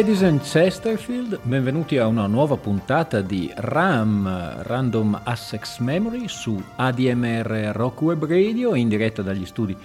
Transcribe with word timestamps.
Ladies 0.00 0.22
and 0.22 0.40
Chesterfield, 0.40 1.40
benvenuti 1.42 1.98
a 1.98 2.06
una 2.06 2.26
nuova 2.26 2.56
puntata 2.56 3.20
di 3.20 3.52
RAM, 3.54 4.62
Random 4.62 5.20
Access 5.24 5.76
Memory, 5.80 6.26
su 6.26 6.58
ADMR 6.76 7.72
Rock 7.74 8.00
Web 8.00 8.24
Radio, 8.24 8.74
in 8.74 8.88
diretta 8.88 9.20
dagli 9.20 9.44
studi 9.44 9.76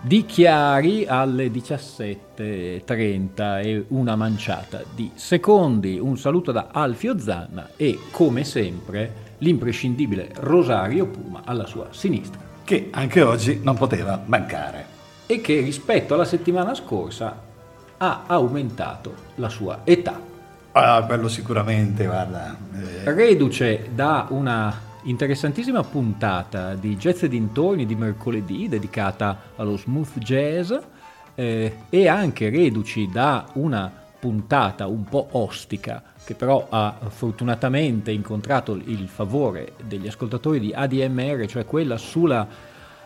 di 0.00 0.24
Chiari 0.24 1.04
alle 1.04 1.48
17.30 1.48 3.62
e 3.62 3.84
una 3.88 4.16
manciata 4.16 4.82
di 4.94 5.10
secondi. 5.12 5.98
Un 5.98 6.16
saluto 6.16 6.52
da 6.52 6.68
Alfio 6.72 7.18
Zanna 7.18 7.68
e, 7.76 7.98
come 8.10 8.44
sempre, 8.44 9.34
l'imprescindibile 9.40 10.30
Rosario 10.36 11.04
Puma 11.04 11.42
alla 11.44 11.66
sua 11.66 11.88
sinistra. 11.90 12.40
Che 12.64 12.88
anche 12.92 13.20
oggi 13.20 13.60
non 13.62 13.76
poteva 13.76 14.22
mancare. 14.24 14.86
E 15.26 15.42
che 15.42 15.60
rispetto 15.60 16.14
alla 16.14 16.24
settimana 16.24 16.74
scorsa 16.74 17.48
ha 18.02 18.22
aumentato 18.26 19.14
la 19.36 19.48
sua 19.50 19.80
età. 19.84 20.18
Ah, 20.72 21.04
quello 21.04 21.28
sicuramente, 21.28 22.06
guarda. 22.06 22.56
Eh. 22.74 23.12
Reduce 23.12 23.90
da 23.94 24.26
una 24.30 24.88
interessantissima 25.02 25.82
puntata 25.82 26.74
di 26.74 26.96
Jazz 26.96 27.22
e 27.22 27.28
dintorni 27.28 27.84
di 27.84 27.94
mercoledì 27.94 28.68
dedicata 28.68 29.38
allo 29.56 29.76
smooth 29.76 30.18
jazz 30.18 30.72
eh, 31.34 31.76
e 31.88 32.08
anche 32.08 32.48
reduci 32.48 33.08
da 33.10 33.46
una 33.54 33.92
puntata 34.18 34.86
un 34.86 35.04
po' 35.04 35.28
ostica 35.32 36.02
che 36.24 36.34
però 36.34 36.66
ha 36.70 36.96
fortunatamente 37.08 38.12
incontrato 38.12 38.74
il 38.74 39.08
favore 39.08 39.72
degli 39.84 40.06
ascoltatori 40.06 40.60
di 40.60 40.72
ADMR, 40.72 41.46
cioè 41.46 41.64
quella 41.64 41.96
sulla 41.96 42.46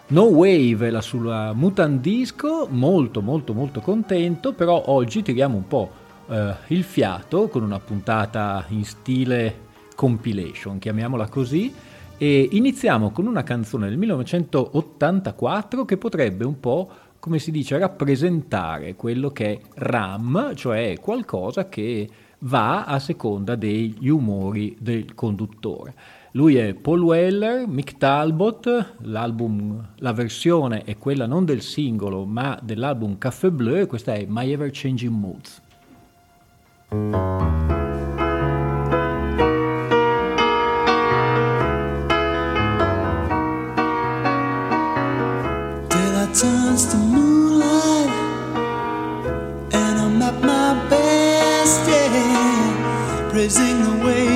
No 0.06 0.24
Wave 0.24 0.90
la 0.90 1.00
sulla 1.00 1.54
Mutandisco, 1.54 2.68
molto 2.70 3.22
molto 3.22 3.54
molto 3.54 3.80
contento, 3.80 4.52
però 4.52 4.82
oggi 4.88 5.22
tiriamo 5.22 5.56
un 5.56 5.66
po' 5.66 5.90
eh, 6.28 6.54
il 6.66 6.84
fiato 6.84 7.48
con 7.48 7.62
una 7.62 7.80
puntata 7.80 8.66
in 8.68 8.84
stile 8.84 9.60
compilation, 9.96 10.78
chiamiamola 10.78 11.28
così, 11.28 11.72
e 12.18 12.48
iniziamo 12.52 13.12
con 13.12 13.26
una 13.26 13.44
canzone 13.44 13.88
del 13.88 13.96
1984 13.96 15.86
che 15.86 15.96
potrebbe 15.96 16.44
un 16.44 16.60
po', 16.60 16.90
come 17.18 17.38
si 17.38 17.50
dice, 17.50 17.78
rappresentare 17.78 18.96
quello 18.96 19.30
che 19.30 19.52
è 19.52 19.60
RAM, 19.76 20.54
cioè 20.54 20.98
qualcosa 21.00 21.70
che 21.70 22.06
va 22.40 22.84
a 22.84 22.98
seconda 22.98 23.54
degli 23.54 24.08
umori 24.08 24.76
del 24.78 25.14
conduttore. 25.14 25.94
Lui 26.36 26.56
è 26.56 26.74
Paul 26.74 27.00
Weller, 27.00 27.64
Mick 27.68 27.96
Talbot, 27.96 28.94
la 29.02 30.12
versione 30.12 30.82
è 30.82 30.98
quella 30.98 31.26
non 31.26 31.44
del 31.44 31.60
singolo 31.60 32.24
ma 32.24 32.58
dell'album 32.60 33.18
Café 33.18 33.52
Bleu 33.52 33.82
e 33.82 33.86
questa 33.86 34.14
è 34.14 34.26
My 34.28 34.50
Ever 34.50 34.70
Changing 34.72 35.12
Moods. 35.12 35.62
yeah, 51.86 53.28
praising 53.30 53.82
the 53.82 54.04
way 54.04 54.33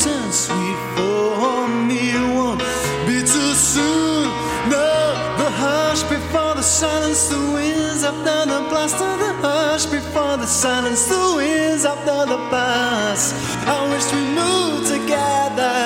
turn 0.00 0.32
sweet 0.32 0.78
for 0.96 1.68
me 1.68 2.14
won't 2.34 2.60
be 3.06 3.20
too 3.20 3.52
soon. 3.52 4.24
No, 4.72 4.88
the 5.36 5.50
hush 5.62 6.02
before 6.04 6.54
the 6.54 6.62
silence, 6.62 7.28
the 7.28 7.38
winds 7.54 8.02
after 8.02 8.40
the 8.52 8.60
blast 8.70 8.98
the 8.98 9.32
hush 9.44 9.84
before 9.86 10.38
the 10.38 10.46
silence, 10.46 11.04
the 11.04 11.34
winds 11.36 11.84
after 11.84 12.24
the 12.32 12.38
blast. 12.48 13.34
I 13.66 13.78
wish 13.92 14.06
we 14.16 14.22
moved 14.40 14.86
together. 14.96 15.76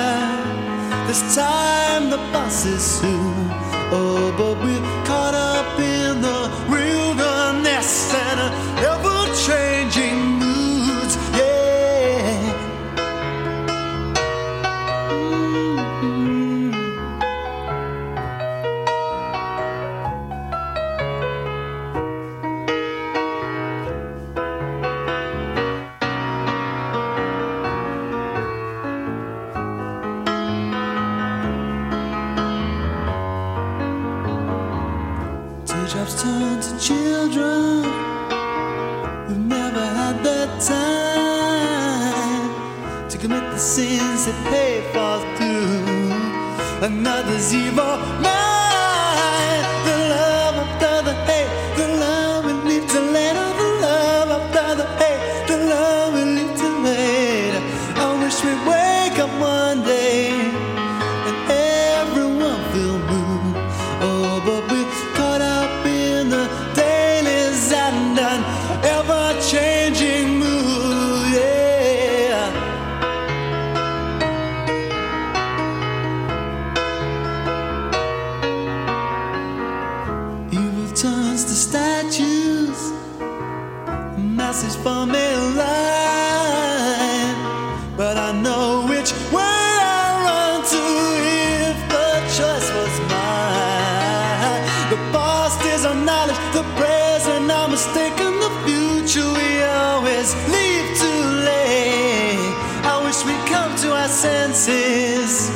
This 1.07 1.35
time 1.35 2.09
the 2.09 2.21
bus 2.31 2.65
is 2.65 2.83
soon. 2.99 3.33
Oh, 3.91 4.33
but 4.37 4.53
we're 4.63 5.04
another's 47.05 47.53
evil 47.53 48.14
always 100.25 100.35
leave 100.49 100.97
too 100.97 101.23
late. 101.45 102.53
I 102.83 103.01
wish 103.03 103.23
we'd 103.25 103.45
come 103.47 103.75
to 103.77 103.93
our 103.93 104.07
senses 104.07 105.49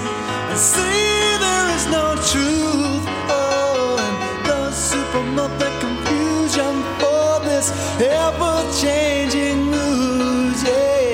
and 0.50 0.57
see 0.57 1.38
there 1.39 1.69
is 1.75 1.86
no 1.88 2.16
truth. 2.31 3.06
Oh, 3.30 3.98
and 4.00 4.16
no 4.48 4.69
supermarket 4.71 5.74
confusion 5.80 6.83
for 7.00 7.39
this 7.45 7.71
ever 8.01 8.63
changing 8.81 9.66
mood. 9.71 10.56
Yeah. 10.66 11.10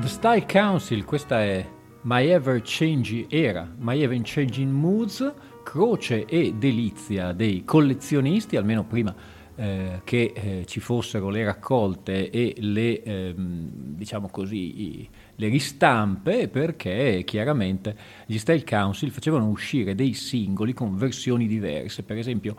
The 0.00 0.08
Style 0.08 0.46
Council, 0.46 1.04
questa 1.04 1.42
è 1.42 1.66
My 2.02 2.26
Ever 2.26 2.62
Changing 2.62 3.26
Era, 3.30 3.68
My 3.78 4.00
Ever 4.00 4.20
Changing 4.22 4.70
Moods, 4.70 5.20
croce 5.76 6.24
e 6.24 6.54
delizia 6.54 7.32
dei 7.32 7.62
collezionisti, 7.62 8.56
almeno 8.56 8.84
prima 8.84 9.14
eh, 9.56 10.00
che 10.04 10.32
eh, 10.34 10.64
ci 10.66 10.80
fossero 10.80 11.28
le 11.28 11.44
raccolte 11.44 12.30
e 12.30 12.54
le, 12.60 13.02
ehm, 13.02 13.68
diciamo 13.72 14.28
così, 14.30 14.80
i, 14.80 15.08
le 15.34 15.48
ristampe, 15.48 16.48
perché 16.48 17.24
chiaramente 17.26 17.94
gli 18.24 18.38
Style 18.38 18.64
Council 18.64 19.10
facevano 19.10 19.48
uscire 19.48 19.94
dei 19.94 20.14
singoli 20.14 20.72
con 20.72 20.96
versioni 20.96 21.46
diverse, 21.46 22.02
per 22.02 22.16
esempio 22.16 22.56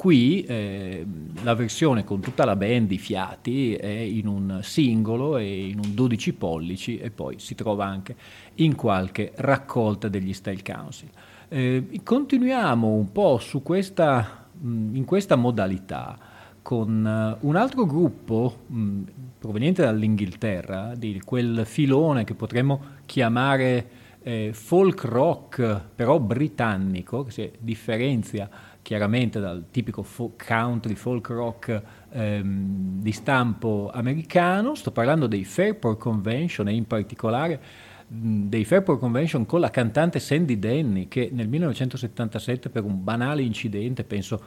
Qui 0.00 0.44
eh, 0.44 1.04
la 1.42 1.52
versione 1.52 2.04
con 2.04 2.20
tutta 2.20 2.46
la 2.46 2.56
band, 2.56 2.90
i 2.90 2.96
fiati, 2.96 3.74
è 3.74 3.86
in 3.86 4.28
un 4.28 4.60
singolo 4.62 5.36
e 5.36 5.66
in 5.66 5.78
un 5.78 5.94
12 5.94 6.32
pollici 6.32 6.96
e 6.96 7.10
poi 7.10 7.38
si 7.38 7.54
trova 7.54 7.84
anche 7.84 8.16
in 8.54 8.76
qualche 8.76 9.32
raccolta 9.34 10.08
degli 10.08 10.32
Style 10.32 10.62
Council. 10.62 11.10
Eh, 11.52 12.00
continuiamo 12.04 12.86
un 12.86 13.10
po' 13.10 13.40
questa, 13.64 14.46
mh, 14.52 14.94
in 14.94 15.04
questa 15.04 15.34
modalità 15.34 16.16
con 16.62 17.38
uh, 17.40 17.44
un 17.44 17.56
altro 17.56 17.86
gruppo 17.86 18.58
mh, 18.68 19.02
proveniente 19.36 19.82
dall'Inghilterra, 19.82 20.94
di 20.94 21.20
quel 21.24 21.62
filone 21.64 22.22
che 22.22 22.34
potremmo 22.34 22.80
chiamare 23.04 23.88
eh, 24.22 24.50
folk 24.52 25.02
rock, 25.02 25.86
però 25.92 26.20
britannico, 26.20 27.24
che 27.24 27.30
si 27.32 27.50
differenzia 27.58 28.48
chiaramente 28.80 29.40
dal 29.40 29.64
tipico 29.72 30.04
folk 30.04 30.46
country, 30.46 30.94
folk 30.94 31.30
rock 31.30 31.82
ehm, 32.10 33.00
di 33.00 33.10
stampo 33.10 33.90
americano, 33.92 34.76
sto 34.76 34.92
parlando 34.92 35.26
dei 35.26 35.42
Fairport 35.42 35.98
Convention 35.98 36.68
e 36.68 36.74
in 36.74 36.86
particolare 36.86 37.60
dei 38.12 38.64
Fairport 38.64 38.98
Convention 38.98 39.46
con 39.46 39.60
la 39.60 39.70
cantante 39.70 40.18
Sandy 40.18 40.58
Denny 40.58 41.06
che 41.06 41.28
nel 41.32 41.46
1977 41.46 42.68
per 42.68 42.82
un 42.82 43.04
banale 43.04 43.42
incidente, 43.42 44.02
penso 44.02 44.42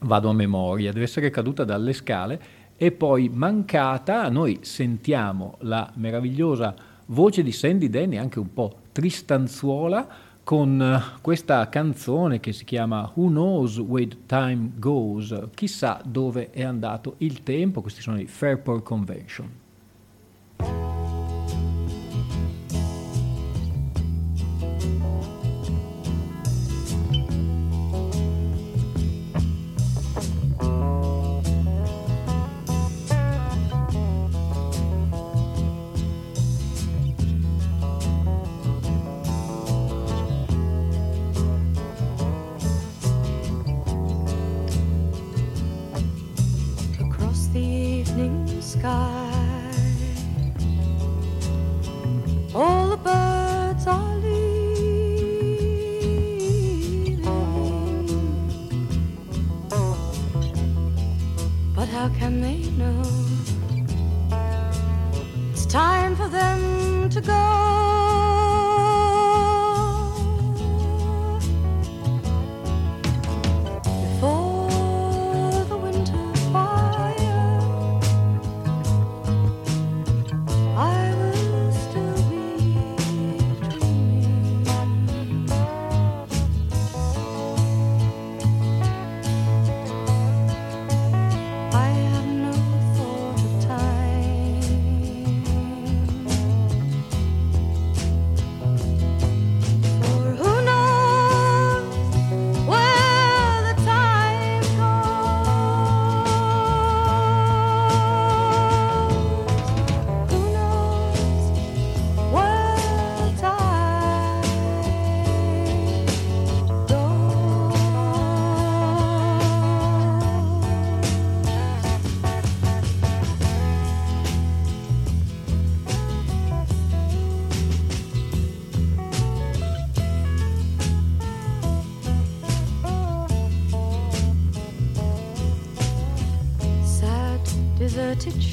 vado 0.00 0.30
a 0.30 0.32
memoria, 0.32 0.90
deve 0.90 1.04
essere 1.04 1.28
caduta 1.28 1.64
dalle 1.64 1.92
scale 1.92 2.40
e 2.76 2.90
poi 2.90 3.28
mancata, 3.28 4.30
noi 4.30 4.60
sentiamo 4.62 5.56
la 5.60 5.90
meravigliosa 5.96 6.74
voce 7.06 7.42
di 7.42 7.52
Sandy 7.52 7.90
Denny 7.90 8.16
anche 8.16 8.38
un 8.38 8.54
po' 8.54 8.78
tristanzuola 8.92 10.08
con 10.42 10.80
eh, 10.80 11.20
questa 11.20 11.68
canzone 11.68 12.40
che 12.40 12.54
si 12.54 12.64
chiama 12.64 13.12
Who 13.14 13.28
Knows 13.28 13.76
Where 13.80 14.16
Time 14.24 14.70
Goes, 14.76 15.38
chissà 15.54 16.00
dove 16.02 16.48
è 16.48 16.62
andato 16.62 17.16
il 17.18 17.42
tempo, 17.42 17.82
questi 17.82 18.00
sono 18.00 18.18
i 18.18 18.26
Fairport 18.26 18.82
Convention. 18.82 19.50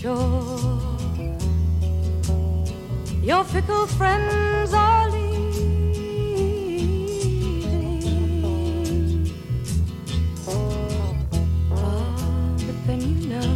shore. 0.06 0.70
Your 3.24 3.44
fickle 3.44 3.88
friends 3.88 4.72
are 4.74 5.10
leaving. 5.10 5.26
Oh, 10.48 11.16
but 12.68 12.78
then 12.86 13.02
you 13.02 13.28
know 13.32 13.52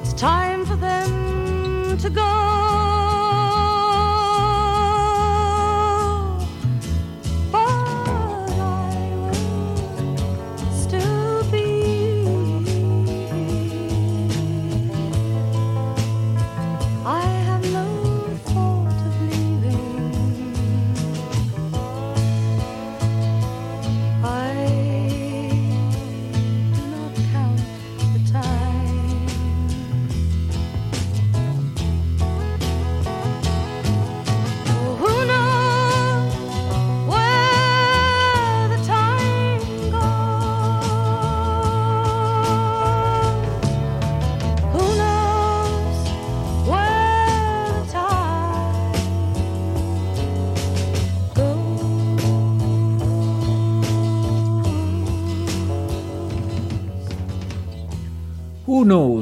it's 0.00 0.12
time 0.12 0.64
for 0.64 0.76
them 0.76 1.98
to 1.98 2.08
go. 2.10 2.57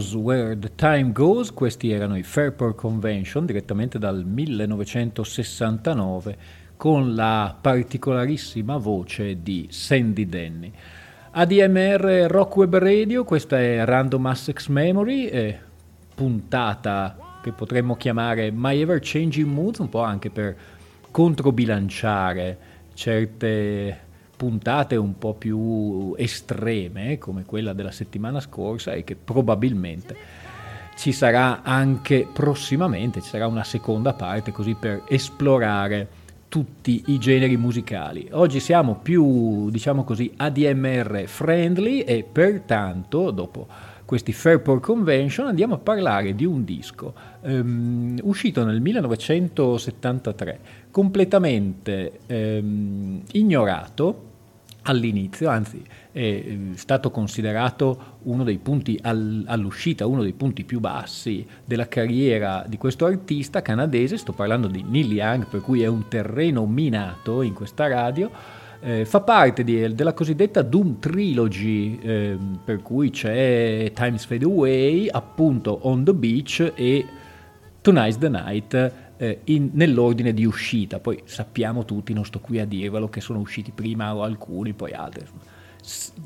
Knows 0.07 0.15
Where 0.15 0.57
the 0.57 0.71
Time 0.77 1.11
Goes? 1.13 1.53
Questi 1.53 1.91
erano 1.91 2.17
i 2.17 2.23
Fairport 2.23 2.77
Convention 2.77 3.45
direttamente 3.45 3.99
dal 3.99 4.25
1969 4.25 6.37
con 6.77 7.17
la 7.17 7.57
particolarissima 7.61 8.77
voce 8.77 9.43
di 9.43 9.67
Sandy 9.71 10.29
Denny. 10.29 10.71
ADMR 11.33 12.27
Rock 12.29 12.57
Web 12.57 12.77
Radio, 12.77 13.25
questa 13.25 13.59
è 13.59 13.85
Random 13.85 14.27
Access 14.27 14.69
Memory, 14.69 15.27
eh, 15.27 15.59
puntata 16.15 17.41
che 17.43 17.51
potremmo 17.51 17.97
chiamare 17.97 18.53
My 18.53 18.81
Ever 18.81 19.01
Changing 19.03 19.51
Moods, 19.51 19.81
un 19.81 19.89
po' 19.89 20.03
anche 20.03 20.31
per 20.31 20.57
controbilanciare 21.11 22.59
certe 22.95 24.06
puntate 24.37 24.97
un 24.97 25.16
po' 25.19 25.35
più 25.35 26.14
estreme 26.16 27.19
come 27.19 27.45
quella 27.45 27.73
della 27.73 27.90
settimana 27.90 28.40
scorsa 28.40 28.93
e 28.93 29.02
che 29.02 29.16
probabilmente 29.16 30.16
ci 30.97 31.12
sarà 31.12 31.62
anche 31.62 32.26
prossimamente, 32.33 33.21
ci 33.21 33.28
sarà 33.28 33.47
una 33.47 33.64
seconda 33.64 34.12
parte 34.14 34.52
così 34.52 34.75
per 34.75 35.05
esplorare 35.09 36.25
tutti 36.49 37.05
i 37.07 37.19
generi 37.19 37.57
musicali. 37.57 38.28
Oggi 38.33 38.61
siamo 38.61 38.95
più, 38.95 39.69
diciamo 39.71 40.05
così, 40.05 40.33
ADMR 40.37 41.25
friendly 41.26 42.00
e 42.00 42.25
pertanto 42.25 43.31
dopo 43.31 43.66
questi 44.07 44.33
Fairport 44.33 44.83
Convention 44.83 45.49
andiamo 45.49 45.75
a 45.75 45.79
parlare 45.79 46.35
di 46.35 46.47
un 46.47 46.65
disco 46.65 47.13
um, 47.43 48.17
uscito 48.23 48.65
nel 48.65 48.81
1973, 48.81 50.61
completamente 50.91 52.21
um, 52.29 53.21
ignorato 53.33 54.23
all'inizio, 54.83 55.49
anzi 55.49 55.83
è 56.13 56.19
eh, 56.19 56.59
stato 56.75 57.11
considerato 57.11 58.19
uno 58.23 58.45
dei 58.45 58.59
punti 58.59 58.99
al, 59.03 59.43
all'uscita, 59.47 60.07
uno 60.07 60.23
dei 60.23 60.33
punti 60.33 60.65
più 60.65 60.81
bassi 60.81 61.47
della 61.65 61.89
carriera 61.89 62.65
di 62.67 62.79
questo 62.79 63.05
artista 63.05 63.63
canadese, 63.63 64.17
sto 64.17 64.33
parlando 64.33 64.69
di 64.69 64.85
Neil 64.87 65.13
Young, 65.13 65.47
per 65.49 65.61
cui 65.61 65.83
è 65.83 65.87
un 65.87 66.09
terreno 66.09 66.65
minato 66.67 67.43
in 67.43 67.53
questa 67.53 67.89
radio, 67.89 68.31
eh, 68.87 69.05
fa 69.05 69.21
parte 69.21 69.64
di, 69.64 69.93
della 69.97 70.12
cosiddetta 70.12 70.62
Doom 70.62 71.00
Trilogy, 71.00 71.99
eh, 71.99 72.38
per 72.64 72.83
cui 72.83 73.11
c'è 73.11 73.90
Times 73.93 74.25
Fade 74.26 74.45
Away, 74.45 75.09
appunto 75.09 75.81
On 75.83 76.05
the 76.05 76.14
Beach 76.14 76.73
e 76.73 77.05
Tonight's 77.81 78.19
the 78.19 78.28
Night, 78.28 78.93
eh, 79.16 79.40
in, 79.45 79.71
nell'ordine 79.73 80.33
di 80.33 80.45
uscita. 80.45 81.00
Poi 81.00 81.21
sappiamo 81.25 81.85
tutti, 81.85 82.12
non 82.12 82.25
sto 82.25 82.38
qui 82.38 82.61
a 82.61 82.64
dirvelo, 82.64 83.09
che 83.09 83.21
sono 83.21 83.40
usciti 83.40 83.73
prima 83.73 84.11
alcuni, 84.11 84.73
poi 84.73 84.93
altri. 84.93 85.25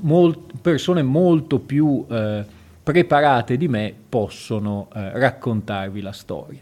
Molt, 0.00 0.58
persone 0.60 1.02
molto 1.02 1.60
più 1.60 2.04
eh, 2.10 2.44
preparate 2.82 3.56
di 3.56 3.68
me 3.68 3.94
possono 4.06 4.88
eh, 4.94 5.18
raccontarvi 5.18 6.02
la 6.02 6.12
storia. 6.12 6.60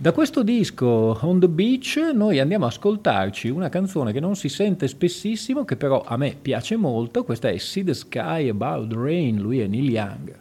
Da 0.00 0.12
questo 0.12 0.44
disco 0.44 1.18
On 1.22 1.40
the 1.40 1.48
Beach 1.48 2.12
noi 2.14 2.38
andiamo 2.38 2.66
ad 2.66 2.70
ascoltarci 2.70 3.48
una 3.48 3.68
canzone 3.68 4.12
che 4.12 4.20
non 4.20 4.36
si 4.36 4.48
sente 4.48 4.86
spessissimo, 4.86 5.64
che 5.64 5.74
però 5.76 6.04
a 6.06 6.16
me 6.16 6.36
piace 6.40 6.76
molto, 6.76 7.24
questa 7.24 7.48
è 7.48 7.58
See 7.58 7.82
the 7.82 7.94
Sky 7.94 8.48
About 8.48 8.90
the 8.90 8.96
Rain, 8.96 9.40
lui 9.40 9.58
è 9.58 9.66
Neil 9.66 9.90
Young. 9.90 10.38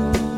you. 0.00 0.29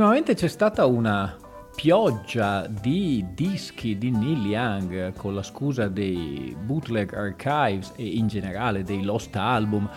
Ultimamente 0.00 0.34
c'è 0.34 0.48
stata 0.48 0.86
una 0.86 1.36
pioggia 1.74 2.66
di 2.66 3.22
dischi 3.34 3.98
di 3.98 4.10
Neil 4.10 4.46
Young 4.46 5.12
con 5.12 5.34
la 5.34 5.42
scusa 5.42 5.88
dei 5.88 6.56
bootleg 6.58 7.12
archives 7.12 7.92
e 7.96 8.06
in 8.06 8.26
generale 8.26 8.82
dei 8.82 9.02
lost 9.02 9.36
album 9.36 9.88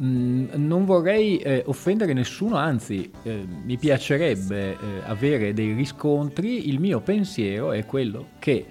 Mm, 0.00 0.50
non 0.54 0.84
vorrei 0.84 1.38
eh, 1.38 1.64
offendere 1.66 2.12
nessuno, 2.12 2.54
anzi 2.54 3.10
eh, 3.24 3.44
mi 3.64 3.76
piacerebbe 3.78 4.70
eh, 4.70 4.76
avere 5.04 5.52
dei 5.52 5.72
riscontri. 5.72 6.68
Il 6.68 6.78
mio 6.78 7.00
pensiero 7.00 7.72
è 7.72 7.84
quello 7.84 8.28
che, 8.38 8.64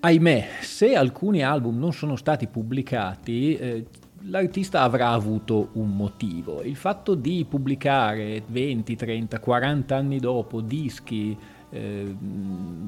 ahimè, 0.00 0.48
se 0.62 0.94
alcuni 0.94 1.42
album 1.42 1.78
non 1.78 1.92
sono 1.92 2.16
stati 2.16 2.46
pubblicati, 2.46 3.54
eh, 3.54 3.86
l'artista 4.22 4.82
avrà 4.82 5.10
avuto 5.10 5.70
un 5.72 5.94
motivo. 5.94 6.62
Il 6.62 6.76
fatto 6.76 7.14
di 7.14 7.46
pubblicare 7.48 8.42
20, 8.46 8.96
30, 8.96 9.38
40 9.40 9.96
anni 9.96 10.18
dopo 10.18 10.60
dischi 10.60 11.36
eh, 11.70 12.16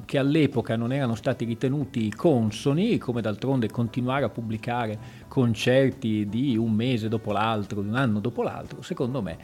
che 0.04 0.18
all'epoca 0.18 0.76
non 0.76 0.92
erano 0.92 1.14
stati 1.14 1.44
ritenuti 1.44 2.10
consoni, 2.10 2.98
come 2.98 3.20
d'altronde 3.20 3.70
continuare 3.70 4.24
a 4.24 4.28
pubblicare 4.28 4.98
concerti 5.28 6.28
di 6.28 6.56
un 6.56 6.72
mese 6.72 7.08
dopo 7.08 7.32
l'altro, 7.32 7.80
di 7.80 7.88
un 7.88 7.96
anno 7.96 8.20
dopo 8.20 8.42
l'altro, 8.42 8.82
secondo 8.82 9.22
me 9.22 9.38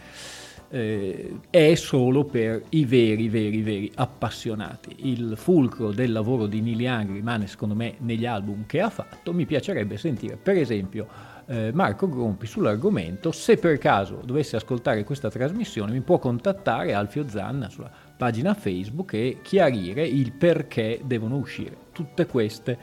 eh, 0.71 1.39
è 1.49 1.75
solo 1.77 2.25
per 2.25 2.65
i 2.71 2.85
veri, 2.85 3.29
veri, 3.29 3.63
veri 3.63 3.91
appassionati. 3.95 4.97
Il 5.09 5.35
fulcro 5.37 5.93
del 5.93 6.13
lavoro 6.13 6.47
di 6.47 6.61
Neil 6.61 6.81
Young 6.81 7.13
rimane 7.13 7.47
secondo 7.47 7.75
me 7.75 7.95
negli 8.01 8.27
album 8.27 8.67
che 8.67 8.81
ha 8.81 8.91
fatto. 8.91 9.33
Mi 9.33 9.47
piacerebbe 9.47 9.97
sentire 9.97 10.37
per 10.37 10.57
esempio 10.57 11.07
eh, 11.49 11.71
Marco 11.73 12.09
Grompi 12.09 12.47
sull'argomento. 12.47 13.33
Se 13.33 13.57
per 13.57 13.79
caso 13.79 14.21
dovesse 14.25 14.57
ascoltare 14.57 15.05
questa 15.05 15.31
trasmissione 15.31 15.93
mi 15.93 16.01
può 16.01 16.19
contattare 16.19 16.93
Alfio 16.93 17.29
Zanna 17.29 17.69
sulla 17.69 17.91
pagina 18.17 18.55
Facebook 18.55 19.15
e 19.15 19.39
chiarire 19.43 20.07
il 20.07 20.33
perché 20.33 21.01
devono 21.03 21.37
uscire 21.37 21.77
tutte 21.93 22.27
queste 22.27 22.79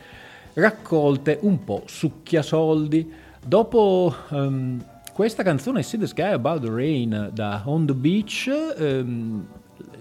raccolte 0.53 1.37
un 1.41 1.63
po' 1.63 1.83
succhiasoldi. 1.85 3.13
Dopo 3.45 4.15
um, 4.29 4.83
questa 5.13 5.43
canzone 5.43 5.83
See 5.83 5.99
the 5.99 6.07
Sky 6.07 6.31
Above 6.31 6.65
the 6.65 6.73
Rain 6.73 7.29
da 7.31 7.61
On 7.65 7.85
the 7.85 7.93
Beach 7.93 8.49
um, 8.77 9.45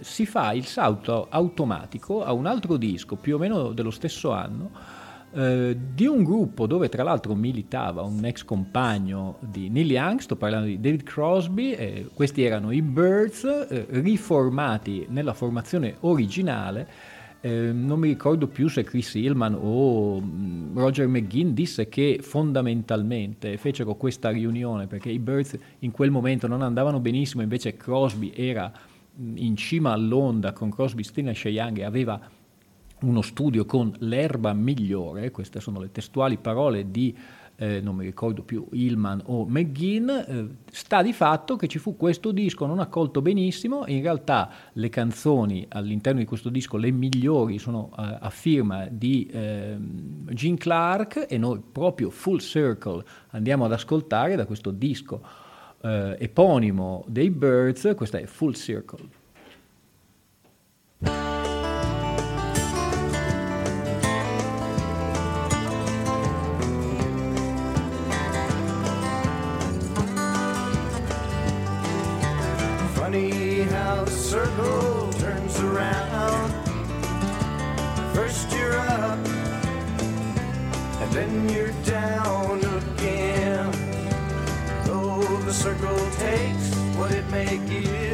si 0.01 0.25
fa 0.25 0.53
il 0.53 0.65
salto 0.65 1.27
automatico 1.29 2.25
a 2.25 2.33
un 2.33 2.47
altro 2.47 2.77
disco 2.77 3.17
più 3.17 3.35
o 3.35 3.39
meno 3.39 3.73
dello 3.73 3.91
stesso 3.91 4.33
anno 4.33 4.71
eh, 5.35 5.77
di 5.95 6.07
un 6.07 6.23
gruppo 6.23 6.67
dove 6.67 6.89
tra 6.89 7.03
l'altro 7.03 7.35
militava 7.35 8.03
un 8.03 8.25
ex 8.25 8.45
compagno 8.45 9.39
di 9.41 9.69
Neil 9.69 9.91
Young, 9.91 10.21
sto 10.21 10.37
parlando 10.37 10.67
di 10.67 10.81
David 10.81 11.03
Crosby, 11.03 11.73
eh, 11.73 12.09
questi 12.15 12.45
erano 12.45 12.71
i 12.71 12.83
Birds, 12.83 13.45
eh, 13.45 13.87
riformati 13.91 15.07
nella 15.09 15.35
formazione 15.35 15.97
originale. 16.01 16.89
Eh, 17.41 17.73
non 17.73 17.99
mi 17.99 18.09
ricordo 18.09 18.47
più 18.47 18.69
se 18.69 18.85
Chris 18.85 19.15
Hillman 19.15 19.59
o 19.61 20.21
mm, 20.21 20.79
Roger 20.79 21.09
McGinn 21.09 21.51
disse 21.51 21.89
che 21.89 22.21
fondamentalmente 22.23 23.57
fecero 23.59 23.97
questa 23.97 24.31
riunione 24.31 24.87
perché 24.87 25.11
i 25.11 25.19
Birds 25.19 25.59
in 25.81 25.91
quel 25.91 26.11
momento 26.11 26.47
non 26.47 26.63
andavano 26.63 27.01
benissimo, 27.01 27.43
invece 27.43 27.77
Crosby 27.77 28.33
era 28.35 28.73
mm, 29.21 29.37
in 29.37 29.57
cima 29.57 29.91
all'onda 29.91 30.53
con 30.53 30.71
Crosby, 30.71 31.03
Stills 31.03 31.45
e 31.45 31.51
Young 31.51 31.79
e 31.79 31.85
aveva 31.85 32.21
uno 33.05 33.23
studio 33.23 33.65
con 33.65 33.95
l'erba 33.99 34.53
migliore, 34.53 35.31
queste 35.31 35.61
sono 35.61 35.81
le 35.81 35.91
testuali 35.93 36.39
parole 36.39 36.91
di, 36.91 37.17
eh, 37.57 37.81
non 37.81 37.97
mi 37.97 38.05
ricordo 38.05 38.43
più, 38.43 38.67
Hillman 38.73 39.23
o 39.27 39.47
McGinn, 39.47 40.09
eh, 40.09 40.49
sta 40.71 41.03
di 41.03 41.13
fatto 41.13 41.57
che 41.57 41.69
ci 41.69 41.79
fu 41.79 41.97
questo 41.97 42.33
disco 42.33 42.67
non 42.67 42.81
accolto 42.81 43.21
benissimo, 43.23 43.85
in 43.87 44.03
realtà 44.03 44.51
le 44.73 44.89
canzoni 44.89 45.67
all'interno 45.69 46.21
di 46.21 46.27
questo 46.27 46.49
disco, 46.49 46.77
le 46.77 46.91
migliori, 46.91 47.59
sono 47.59 47.91
a, 47.95 48.19
a 48.21 48.31
firma 48.31 48.87
di 48.91 49.27
eh, 49.27 49.77
Gene 49.79 50.57
Clark 50.57 51.27
e 51.29 51.39
noi 51.39 51.61
proprio 51.61 52.11
Full 52.11 52.39
Circle 52.39 53.05
andiamo 53.31 53.65
ad 53.67 53.73
ascoltare 53.73 54.35
da 54.35 54.47
questo 54.47 54.71
disco 54.71 55.21
eh, 55.83 56.17
eponimo 56.19 57.05
dei 57.07 57.31
Birds, 57.31 57.93
questa 57.95 58.19
è 58.19 58.25
Full 58.25 58.55
circle 58.55 59.23
then 81.45 81.57
you're 81.57 81.73
down 81.85 82.59
again. 82.59 83.71
Though 84.85 85.23
the 85.45 85.53
circle 85.53 85.97
takes 86.19 86.75
what 86.97 87.11
it 87.13 87.29
may 87.31 87.59
give, 87.69 88.14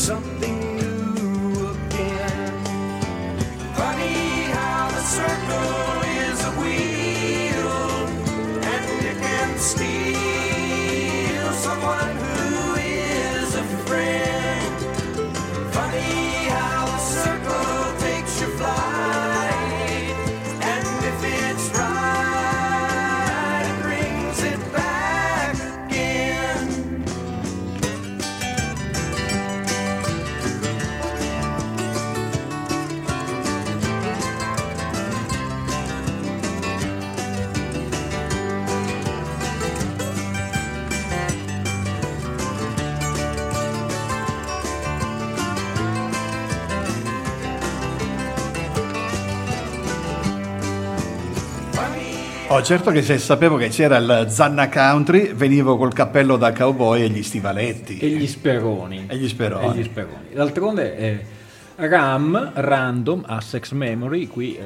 something 0.00 0.69
Oh, 52.52 52.62
certo 52.62 52.90
che 52.90 53.00
se 53.00 53.16
sapevo 53.18 53.56
che 53.56 53.68
c'era 53.68 53.98
il 53.98 54.26
Zanna 54.28 54.68
Country, 54.68 55.32
venivo 55.34 55.76
col 55.76 55.92
cappello 55.92 56.36
da 56.36 56.52
cowboy 56.52 57.02
e 57.02 57.08
gli 57.08 57.22
stivaletti. 57.22 57.98
E 57.98 58.08
gli 58.08 58.26
speroni. 58.26 59.06
E 59.08 59.16
gli 59.18 59.28
speroni. 59.28 59.66
E 59.66 59.78
gli 59.78 59.84
speroni. 59.84 60.32
D'altronde 60.32 60.96
eh, 60.96 61.24
RAM, 61.76 62.50
random, 62.52 63.22
a 63.24 63.40
sex 63.40 63.70
memory, 63.70 64.26
qui 64.26 64.56
eh, 64.56 64.64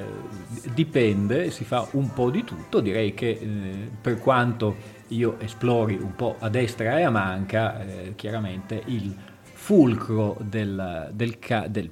dipende, 0.73 1.51
si 1.51 1.65
fa 1.65 1.87
un 1.91 2.11
po' 2.15 2.31
di 2.31 2.43
tutto, 2.43 2.81
direi 2.81 3.13
che 3.13 3.29
eh, 3.29 3.91
per 4.01 4.19
quanto 4.19 4.77
io 5.09 5.37
esplori 5.41 5.95
un 5.95 6.15
po' 6.17 6.37
a 6.39 6.49
destra 6.49 6.99
e 6.99 7.03
a 7.03 7.11
manca, 7.11 7.85
eh, 7.85 8.15
chiaramente 8.17 8.81
il 8.87 9.15
fulcro 9.53 10.39
del, 10.41 11.11
del, 11.13 11.39
ca- 11.39 11.67
del 11.69 11.91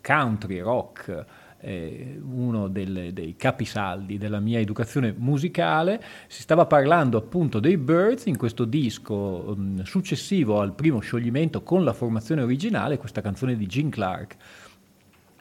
country 0.00 0.60
rock 0.60 1.24
eh, 1.62 2.20
uno 2.22 2.68
delle, 2.68 3.12
dei 3.12 3.34
capisaldi 3.36 4.18
della 4.18 4.40
mia 4.40 4.58
educazione 4.58 5.14
musicale, 5.16 6.02
si 6.26 6.42
stava 6.42 6.66
parlando 6.66 7.16
appunto 7.16 7.60
dei 7.60 7.76
Birds 7.76 8.26
in 8.26 8.36
questo 8.36 8.64
disco 8.64 9.14
um, 9.14 9.82
successivo 9.84 10.60
al 10.60 10.74
primo 10.74 11.00
scioglimento 11.00 11.62
con 11.62 11.84
la 11.84 11.92
formazione 11.92 12.42
originale, 12.42 12.98
questa 12.98 13.20
canzone 13.20 13.56
di 13.56 13.66
Gene 13.66 13.90
Clark. 13.90 14.36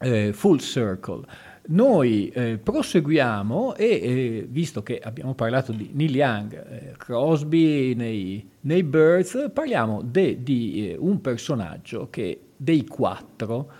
eh, 0.01 0.33
Full 0.33 0.57
Circle. 0.57 1.25
Noi 1.63 2.29
eh, 2.29 2.57
proseguiamo 2.57 3.75
e 3.75 3.85
eh, 3.85 4.47
visto 4.49 4.81
che 4.81 4.97
abbiamo 4.97 5.35
parlato 5.35 5.71
di 5.71 5.91
Neil 5.93 6.15
Young, 6.15 6.53
eh, 6.53 6.93
Crosby 6.97 7.93
nei, 7.93 8.49
nei, 8.61 8.83
Birds, 8.83 9.51
parliamo 9.53 10.01
de, 10.01 10.41
di 10.41 10.89
eh, 10.89 10.97
un 10.97 11.21
personaggio 11.21 12.09
che 12.09 12.39
dei 12.57 12.85
quattro, 12.85 13.71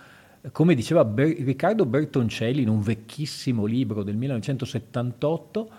come 0.50 0.74
diceva 0.74 1.04
Ber- 1.04 1.38
Riccardo 1.38 1.86
Bertoncelli 1.86 2.62
in 2.62 2.68
un 2.68 2.80
vecchissimo 2.80 3.64
libro 3.64 4.02
del 4.02 4.16
1978, 4.16 5.70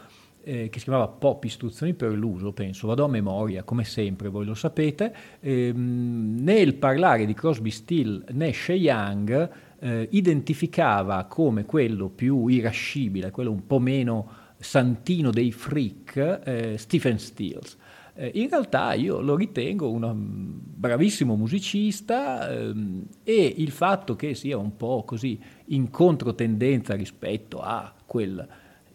eh, 0.45 0.69
che 0.69 0.80
si 0.80 0.86
chiamava 0.86 1.08
Pop 1.08 1.43
Istruzioni 1.43 1.93
per 1.93 2.12
l'uso, 2.13 2.54
penso, 2.54 2.88
vado 2.88 3.04
a 3.04 3.10
memoria, 3.10 3.63
come 3.63 3.84
sempre, 3.84 4.30
voi 4.30 4.45
lo 4.45 4.54
sapete, 4.54 5.13
ehm, 5.39 6.38
nel 6.39 6.76
parlare 6.76 7.26
di 7.26 7.34
Crosby, 7.34 7.71
Still, 7.71 8.23
Nash 8.32 8.69
e 8.69 8.76
Young, 8.76 9.49
eh, 9.80 10.08
identificava 10.12 11.26
come 11.26 11.65
quello 11.65 12.08
più 12.10 12.47
irascibile, 12.47 13.32
quello 13.32 13.52
un 13.52 13.67
po' 13.67 13.80
meno 13.80 14.41
santino 14.58 15.30
dei 15.30 15.52
freak, 15.52 16.41
eh, 16.45 16.76
Stephen 16.78 17.19
Stills. 17.19 17.78
Eh, 18.15 18.32
in 18.36 18.49
realtà 18.49 18.93
io 18.93 19.21
lo 19.21 19.36
ritengo 19.36 19.89
un 19.89 20.04
um, 20.04 20.60
bravissimo 20.63 21.36
musicista 21.36 22.47
ehm, 22.52 23.06
e 23.23 23.54
il 23.58 23.71
fatto 23.71 24.15
che 24.15 24.36
sia 24.36 24.58
un 24.58 24.78
po' 24.78 25.04
così 25.04 25.39
in 25.67 25.89
controtendenza 25.89 26.93
rispetto 26.93 27.60
a 27.60 27.91
quel 28.06 28.47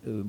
eh, 0.05 0.23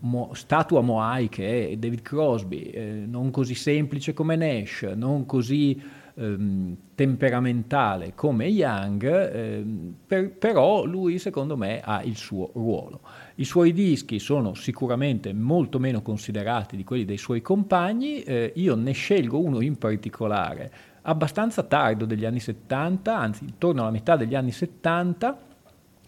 mo, 0.00 0.30
statua 0.34 0.80
Moai 0.82 1.28
che 1.28 1.70
è 1.70 1.76
David 1.76 2.02
Crosby, 2.02 2.62
eh, 2.62 3.04
non 3.06 3.30
così 3.30 3.54
semplice 3.54 4.12
come 4.12 4.36
Nash, 4.36 4.82
non 4.94 5.26
così 5.26 5.80
ehm, 6.18 6.76
temperamentale 6.94 8.12
come 8.14 8.46
Young, 8.46 9.04
ehm, 9.04 9.94
per, 10.06 10.30
però 10.32 10.84
lui 10.84 11.18
secondo 11.18 11.56
me 11.56 11.80
ha 11.80 12.02
il 12.02 12.16
suo 12.16 12.50
ruolo. 12.54 13.00
I 13.36 13.44
suoi 13.44 13.72
dischi 13.72 14.18
sono 14.18 14.54
sicuramente 14.54 15.32
molto 15.32 15.78
meno 15.78 16.02
considerati 16.02 16.76
di 16.76 16.84
quelli 16.84 17.04
dei 17.04 17.18
suoi 17.18 17.40
compagni, 17.40 18.22
eh, 18.22 18.52
io 18.56 18.74
ne 18.74 18.92
scelgo 18.92 19.38
uno 19.38 19.60
in 19.60 19.76
particolare, 19.76 20.70
abbastanza 21.02 21.62
tardo 21.62 22.04
degli 22.04 22.24
anni 22.24 22.40
70, 22.40 23.16
anzi 23.16 23.44
intorno 23.44 23.82
alla 23.82 23.90
metà 23.90 24.16
degli 24.16 24.34
anni 24.34 24.52
70, 24.52 25.46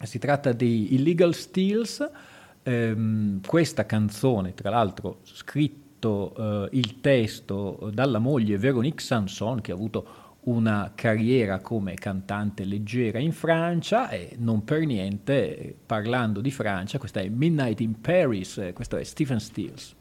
si 0.01 0.19
tratta 0.19 0.51
di 0.51 0.93
Illegal 0.95 1.33
Steals, 1.33 2.09
ehm, 2.63 3.41
questa 3.45 3.85
canzone 3.85 4.53
tra 4.53 4.69
l'altro 4.69 5.19
scritta 5.23 5.80
eh, 6.03 6.67
il 6.71 6.99
testo 6.99 7.89
dalla 7.93 8.19
moglie 8.19 8.57
Veronique 8.57 9.01
Sanson, 9.01 9.61
che 9.61 9.71
ha 9.71 9.75
avuto 9.75 10.29
una 10.43 10.93
carriera 10.95 11.59
come 11.59 11.93
cantante 11.93 12.65
leggera 12.65 13.19
in 13.19 13.31
Francia 13.31 14.09
e 14.09 14.35
non 14.39 14.63
per 14.63 14.85
niente, 14.85 15.75
parlando 15.85 16.41
di 16.41 16.49
Francia, 16.49 16.97
questa 16.97 17.19
è 17.19 17.29
Midnight 17.29 17.79
in 17.81 18.01
Paris, 18.01 18.57
eh, 18.57 18.73
questo 18.73 18.97
è 18.97 19.03
Stephen 19.03 19.39
Stills. 19.39 19.95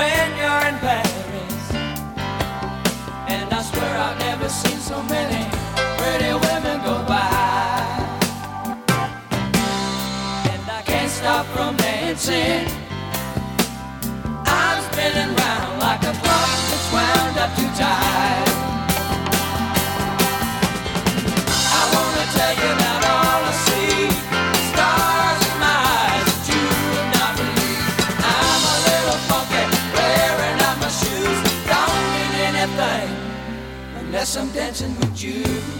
when 0.00 0.28
you're 0.40 0.64
in 0.70 0.76
Paris. 0.86 1.64
And 3.34 3.46
I 3.58 3.60
swear 3.70 3.92
I've 4.06 4.18
never 4.28 4.48
seen 4.48 4.78
so 4.90 4.98
many 5.14 5.42
pretty 6.00 6.32
women 6.46 6.76
go 6.88 6.96
by. 7.12 7.80
And 10.52 10.62
I 10.78 10.80
can't 10.90 11.12
stop 11.20 11.44
from 11.54 11.76
dancing. 11.76 12.64
I'm 14.60 14.78
spinning 14.88 15.32
round 15.42 15.72
like 15.86 16.02
a 16.12 16.14
clock 16.22 16.58
that's 16.70 16.88
wound 16.94 17.36
up 17.44 17.50
too 17.58 17.70
tight. 17.80 18.49
Unless 34.20 34.36
I'm 34.36 34.50
dancing 34.50 34.94
with 34.98 35.24
you. 35.24 35.79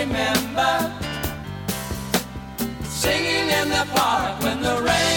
remember 0.00 0.94
singing 2.84 3.48
in 3.60 3.68
the 3.68 3.86
park 3.94 4.42
when 4.42 4.62
the 4.62 4.80
rain 4.82 5.09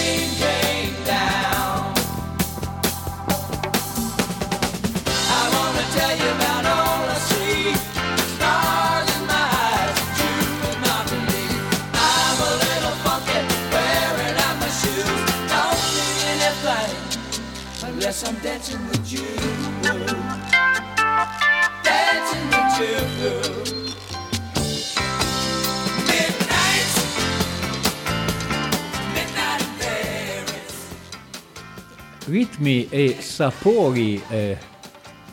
ritmi 32.34 32.88
e 32.90 33.18
sapori 33.20 34.20
eh, 34.28 34.58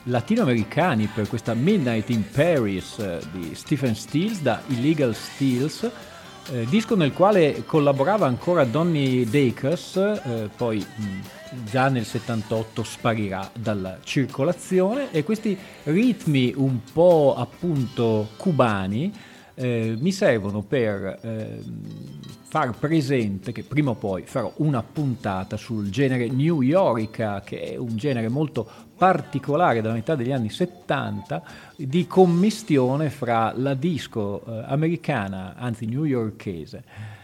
latinoamericani 0.03 1.07
per 1.07 1.29
questa 1.29 1.55
Midnight 1.55 2.11
in 2.11 2.29
Paris 2.31 2.99
eh, 2.99 3.21
di 3.33 3.55
Stephen 3.55 3.95
Stills 3.95 4.43
da 4.43 4.61
Illegal 4.67 5.15
Stills, 5.15 5.91
eh, 6.53 6.67
disco 6.67 6.97
nel 6.97 7.15
quale 7.15 7.65
collaborava 7.65 8.27
ancora 8.27 8.65
Donny 8.65 9.25
Dacus, 9.25 9.97
eh, 9.97 10.51
poi 10.55 10.77
mh, 10.77 11.65
già 11.71 11.89
nel 11.89 12.05
78 12.05 12.83
sparirà 12.83 13.51
dalla 13.59 13.97
circolazione. 14.05 15.11
E 15.11 15.25
questi 15.25 15.57
ritmi 15.85 16.53
un 16.55 16.81
po' 16.93 17.35
appunto 17.35 18.29
cubani 18.37 19.11
eh, 19.55 19.97
mi 19.99 20.13
servono 20.13 20.61
per 20.61 21.19
eh, 21.23 21.63
far 22.51 22.77
presente 22.77 23.53
che 23.53 23.63
prima 23.63 23.91
o 23.93 23.95
poi 23.95 24.25
farò 24.25 24.53
una 24.57 24.83
puntata 24.83 25.57
sul 25.57 25.89
genere 25.89 26.27
New 26.27 26.63
York, 26.63 27.45
che 27.45 27.61
è 27.63 27.77
un 27.77 27.97
genere 27.97 28.29
molto 28.29 28.69
particolare 28.97 29.81
dalla 29.81 29.95
metà 29.95 30.17
degli 30.17 30.33
anni 30.33 30.51
70 30.51 31.45
di 31.77 32.09
commistione 32.09 33.09
fra 33.09 33.53
la 33.55 33.75
disco 33.75 34.43
eh, 34.45 34.65
americana, 34.67 35.55
anzi 35.57 35.87
newyorkese, 35.87 36.83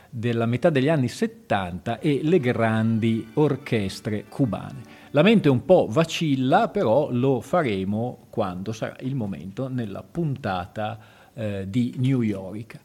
della 0.08 0.46
metà 0.46 0.70
degli 0.70 0.88
anni 0.88 1.08
70 1.08 1.98
e 1.98 2.20
le 2.22 2.38
grandi 2.38 3.28
orchestre 3.34 4.26
cubane. 4.28 4.94
La 5.10 5.22
mente 5.22 5.48
un 5.48 5.64
po' 5.64 5.88
vacilla, 5.90 6.68
però 6.68 7.10
lo 7.10 7.40
faremo 7.40 8.26
quando 8.30 8.70
sarà 8.70 8.94
il 9.00 9.16
momento 9.16 9.66
nella 9.66 10.04
puntata 10.04 10.96
eh, 11.34 11.64
di 11.68 11.96
New 11.98 12.22
York. 12.22 12.78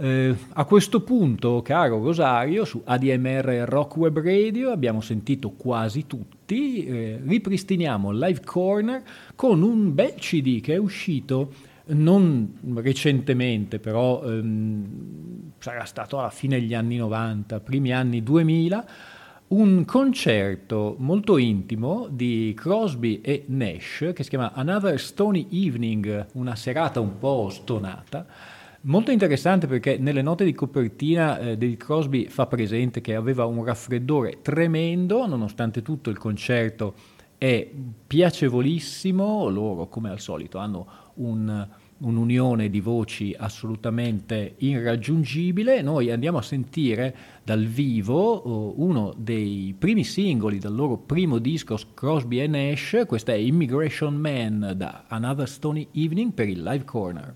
Eh, 0.00 0.32
a 0.52 0.64
questo 0.64 1.00
punto, 1.00 1.60
caro 1.60 2.00
Rosario, 2.00 2.64
su 2.64 2.80
ADMR 2.84 3.64
Rock 3.66 3.96
Web 3.96 4.20
Radio 4.20 4.70
abbiamo 4.70 5.00
sentito 5.00 5.50
quasi 5.50 6.06
tutti, 6.06 6.86
eh, 6.86 7.20
ripristiniamo 7.20 8.12
Live 8.12 8.42
Corner 8.44 9.02
con 9.34 9.60
un 9.60 9.92
bel 9.92 10.14
CD 10.14 10.60
che 10.60 10.74
è 10.74 10.76
uscito 10.76 11.52
non 11.86 12.58
recentemente, 12.76 13.80
però 13.80 14.22
ehm, 14.22 15.54
sarà 15.58 15.84
stato 15.84 16.20
alla 16.20 16.30
fine 16.30 16.60
degli 16.60 16.74
anni 16.74 16.94
90, 16.94 17.58
primi 17.58 17.92
anni 17.92 18.22
2000, 18.22 18.86
un 19.48 19.84
concerto 19.84 20.94
molto 20.98 21.38
intimo 21.38 22.06
di 22.08 22.54
Crosby 22.56 23.20
e 23.20 23.46
Nash 23.48 24.12
che 24.14 24.22
si 24.22 24.28
chiama 24.28 24.52
Another 24.52 25.00
Stony 25.00 25.48
Evening, 25.50 26.26
una 26.34 26.54
serata 26.54 27.00
un 27.00 27.18
po' 27.18 27.48
stonata. 27.50 28.56
Molto 28.80 29.10
interessante 29.10 29.66
perché 29.66 29.98
nelle 29.98 30.22
note 30.22 30.44
di 30.44 30.52
copertina 30.52 31.38
eh, 31.38 31.56
David 31.56 31.76
Crosby 31.76 32.28
fa 32.28 32.46
presente 32.46 33.00
che 33.00 33.14
aveva 33.14 33.44
un 33.44 33.64
raffreddore 33.64 34.40
tremendo, 34.40 35.26
nonostante 35.26 35.82
tutto 35.82 36.10
il 36.10 36.18
concerto 36.18 36.94
è 37.36 37.68
piacevolissimo, 38.06 39.48
loro 39.48 39.88
come 39.88 40.10
al 40.10 40.20
solito 40.20 40.58
hanno 40.58 40.86
un 41.14 41.68
un'unione 41.98 42.70
di 42.70 42.80
voci 42.80 43.34
assolutamente 43.36 44.54
irraggiungibile. 44.58 45.82
Noi 45.82 46.10
andiamo 46.10 46.38
a 46.38 46.42
sentire 46.42 47.16
dal 47.42 47.64
vivo 47.64 48.46
uh, 48.46 48.74
uno 48.76 49.12
dei 49.16 49.74
primi 49.76 50.04
singoli 50.04 50.58
del 50.58 50.74
loro 50.74 50.96
primo 50.96 51.38
disco 51.38 51.76
Crosby 51.94 52.46
Nash, 52.46 53.04
questa 53.06 53.32
è 53.32 53.36
Immigration 53.36 54.14
Man 54.14 54.74
da 54.76 55.04
Another 55.08 55.48
Stony 55.48 55.88
Evening 55.92 56.32
per 56.32 56.48
il 56.48 56.62
Live 56.62 56.84
Corner. 56.84 57.34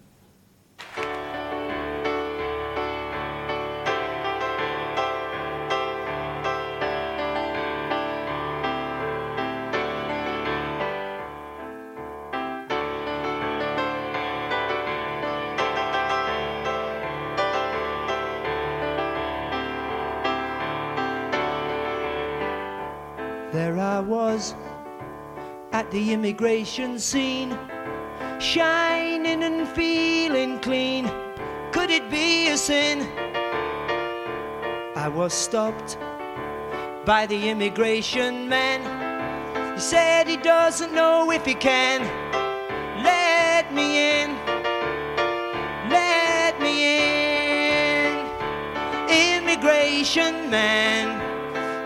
Immigration 26.13 26.99
scene, 26.99 27.59
shining 28.39 29.43
and 29.43 29.67
feeling 29.69 30.61
clean. 30.61 31.11
Could 31.73 31.91
it 31.91 32.11
be 32.11 32.49
a 32.49 32.57
sin? 32.57 33.01
I 34.95 35.09
was 35.09 35.33
stopped 35.33 35.97
by 37.07 37.27
the 37.27 37.49
immigration 37.49 38.49
man. 38.49 38.81
He 39.75 39.81
said 39.81 40.29
he 40.29 40.37
doesn't 40.37 40.93
know 40.93 41.31
if 41.31 41.47
he 41.47 41.55
can 41.55 42.03
let 43.03 43.73
me 43.73 44.21
in. 44.21 44.31
Let 45.89 46.61
me 46.61 46.75
in. 46.99 48.27
Immigration 49.09 50.51
man. 50.51 51.32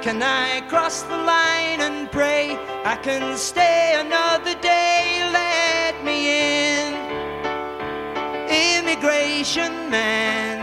Can 0.07 0.23
I 0.23 0.61
cross 0.69 1.03
the 1.03 1.16
line 1.16 1.81
and 1.81 2.09
pray? 2.12 2.57
I 2.85 2.95
can 2.95 3.37
stay 3.37 3.97
another 3.99 4.55
day, 4.61 5.29
let 5.33 6.05
me 6.05 6.19
in. 6.79 6.95
Immigration 8.79 9.90
man, 9.90 10.62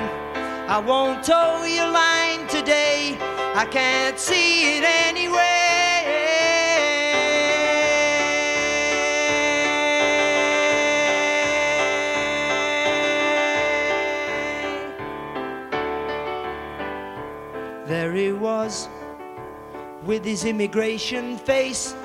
I 0.69 0.79
won't 0.79 1.25
toe 1.25 1.65
your 1.65 1.91
line 1.91 2.47
today. 2.47 3.17
I 3.53 3.65
can't 3.65 4.17
see 4.17 4.77
it 4.77 4.85
anyway. 4.85 5.41
There 17.85 18.13
he 18.13 18.31
was 18.31 18.87
with 20.05 20.25
his 20.25 20.43
immigration 20.43 21.37
face, 21.37 21.95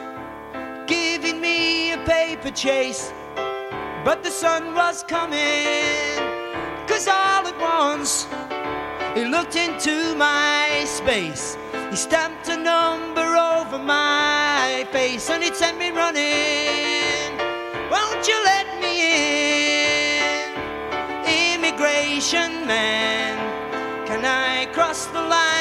giving 0.86 1.40
me 1.40 1.92
a 1.92 1.98
paper 1.98 2.50
chase. 2.50 3.12
But 4.04 4.22
the 4.22 4.30
sun 4.30 4.74
was 4.74 5.02
coming, 5.02 5.84
cause 6.86 7.08
all 7.08 7.46
at 7.46 7.58
once 7.60 8.26
he 9.16 9.24
looked 9.24 9.56
into 9.56 10.14
my 10.14 10.84
space. 10.86 11.56
He 11.90 11.96
stamped 11.96 12.48
a 12.48 12.56
number 12.56 13.36
over 13.36 13.78
my 13.78 14.86
face 14.92 15.28
and 15.30 15.42
it 15.42 15.56
sent 15.56 15.78
me 15.78 15.90
running. 15.90 17.36
Won't 17.90 18.28
you 18.28 18.38
let 18.44 18.66
me 18.80 18.92
in? 20.20 20.54
Immigration 21.54 22.64
man, 22.66 23.36
can 24.06 24.24
I 24.24 24.66
cross 24.72 25.06
the 25.06 25.20
line 25.22 25.57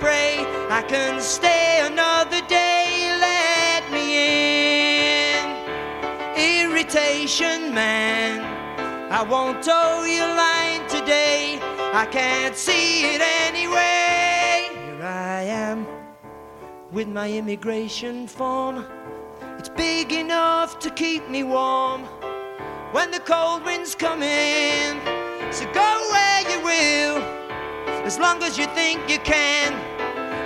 pray 0.00 0.38
I 0.70 0.82
can 0.82 1.20
stay? 1.20 1.80
Another 1.84 2.40
day. 2.48 3.16
Let 3.20 3.82
me 3.92 4.06
in, 5.36 5.46
irritation 6.36 7.74
man. 7.74 8.40
I 9.12 9.22
won't 9.22 9.62
toe 9.62 10.04
your 10.04 10.32
line 10.46 10.88
today. 10.88 11.58
I 11.92 12.06
can't 12.06 12.56
see 12.56 13.14
it 13.14 13.20
anyway. 13.20 14.70
Here 14.72 15.02
I 15.02 15.42
am 15.42 15.86
with 16.92 17.08
my 17.08 17.30
immigration 17.30 18.26
form. 18.26 18.84
It's 19.58 19.68
big 19.68 20.12
enough 20.12 20.78
to 20.78 20.90
keep 20.90 21.28
me 21.28 21.42
warm 21.42 22.04
when 22.92 23.10
the 23.10 23.20
cold 23.20 23.64
winds 23.64 23.94
come 23.94 24.22
in. 24.22 24.98
So 25.52 25.64
go 25.72 25.90
where 26.12 26.42
you 26.50 26.58
will, 26.64 27.16
as 28.06 28.18
long 28.18 28.42
as 28.42 28.56
you 28.56 28.66
think 28.66 29.00
you 29.10 29.18
can. 29.18 29.89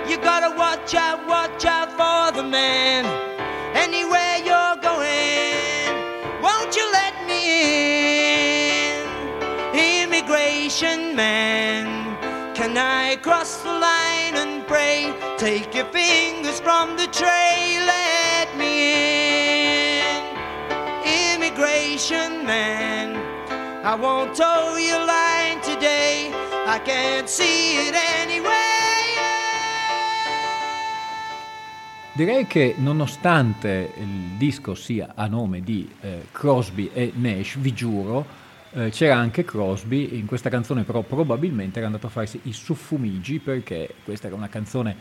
You 0.07 0.17
gotta 0.17 0.55
watch 0.55 0.93
out, 0.93 1.27
watch 1.27 1.65
out 1.65 1.89
for 1.91 2.35
the 2.37 2.47
man. 2.47 3.05
Anywhere 3.75 4.37
you're 4.37 4.77
going. 4.81 5.75
Won't 6.41 6.75
you 6.75 6.85
let 6.91 7.25
me 7.25 7.39
in? 8.91 9.05
Immigration 9.73 11.15
man, 11.15 11.85
can 12.53 12.77
I 12.77 13.15
cross 13.17 13.63
the 13.63 13.71
line 13.71 14.35
and 14.35 14.65
pray? 14.67 15.11
Take 15.37 15.73
your 15.73 15.85
fingers 15.85 16.59
from 16.59 16.95
the 16.97 17.07
tray, 17.07 17.79
let 17.85 18.55
me 18.55 18.73
in. 20.01 20.23
Immigration 21.33 22.45
man, 22.45 23.15
I 23.83 23.95
won't 23.95 24.35
toe 24.35 24.77
your 24.77 25.03
line 25.05 25.61
today. 25.61 26.31
I 26.67 26.79
can't 26.79 27.27
see 27.27 27.87
it 27.87 27.95
anyway. 28.19 28.64
Direi 32.15 32.47
che 32.47 32.75
nonostante 32.77 33.91
il 33.97 34.37
disco 34.37 34.73
sia 34.73 35.11
a 35.15 35.27
nome 35.27 35.59
di 35.59 35.85
eh, 35.99 36.27
Crosby 36.31 36.89
e 36.93 37.11
Nash, 37.13 37.57
vi 37.57 37.73
giuro, 37.73 38.25
eh, 38.71 38.89
c'era 38.89 39.17
anche 39.17 39.43
Crosby, 39.43 40.17
in 40.17 40.25
questa 40.25 40.47
canzone 40.49 40.83
però 40.83 41.01
probabilmente 41.01 41.79
era 41.79 41.87
andato 41.87 42.07
a 42.07 42.09
farsi 42.09 42.39
i 42.43 42.53
suffumigi 42.53 43.39
perché 43.39 43.95
questa 44.05 44.27
era 44.27 44.35
una 44.37 44.47
canzone 44.47 44.95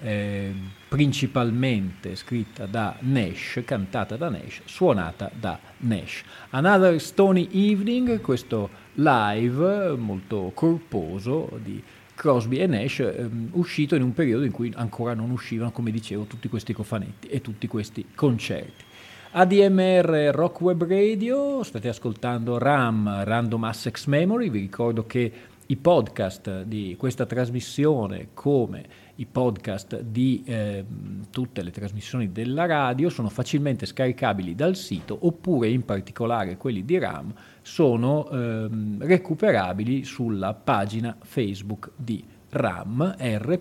eh, 0.00 0.52
principalmente 0.88 2.14
scritta 2.16 2.66
da 2.66 2.96
Nash, 3.00 3.62
cantata 3.64 4.16
da 4.16 4.28
Nash, 4.28 4.60
suonata 4.66 5.30
da 5.34 5.58
Nash. 5.78 6.22
Another 6.50 7.00
Stony 7.00 7.48
Evening, 7.50 8.20
questo 8.20 8.68
live 8.92 9.96
molto 9.96 10.50
corposo 10.54 11.58
di 11.62 11.82
Crosby 12.18 12.56
e 12.56 12.66
Nash, 12.66 12.98
ehm, 12.98 13.50
uscito 13.52 13.94
in 13.94 14.02
un 14.02 14.12
periodo 14.12 14.44
in 14.44 14.50
cui 14.50 14.72
ancora 14.74 15.14
non 15.14 15.30
uscivano, 15.30 15.70
come 15.70 15.92
dicevo, 15.92 16.24
tutti 16.24 16.48
questi 16.48 16.72
cofanetti 16.72 17.28
e 17.28 17.40
tutti 17.40 17.68
questi 17.68 18.06
concerti. 18.12 18.84
ADMR 19.30 20.32
Rock 20.32 20.60
Web 20.62 20.84
Radio, 20.84 21.62
state 21.62 21.86
ascoltando 21.86 22.58
RAM, 22.58 23.22
Random 23.22 23.62
Access 23.62 24.06
Memory, 24.06 24.50
vi 24.50 24.58
ricordo 24.58 25.06
che 25.06 25.32
i 25.66 25.76
podcast 25.76 26.62
di 26.62 26.96
questa 26.98 27.24
trasmissione, 27.24 28.30
come 28.34 29.06
i 29.16 29.26
podcast 29.26 30.00
di 30.00 30.42
eh, 30.44 30.84
tutte 31.30 31.62
le 31.62 31.70
trasmissioni 31.70 32.32
della 32.32 32.66
radio, 32.66 33.10
sono 33.10 33.28
facilmente 33.28 33.86
scaricabili 33.86 34.56
dal 34.56 34.74
sito 34.74 35.16
oppure 35.20 35.68
in 35.68 35.84
particolare 35.84 36.56
quelli 36.56 36.84
di 36.84 36.98
RAM 36.98 37.32
sono 37.68 38.28
eh, 38.30 38.66
recuperabili 38.98 40.02
sulla 40.02 40.54
pagina 40.54 41.14
Facebook 41.20 41.90
di 41.94 42.24
RAM 42.48 43.14
r.a.m. 43.18 43.60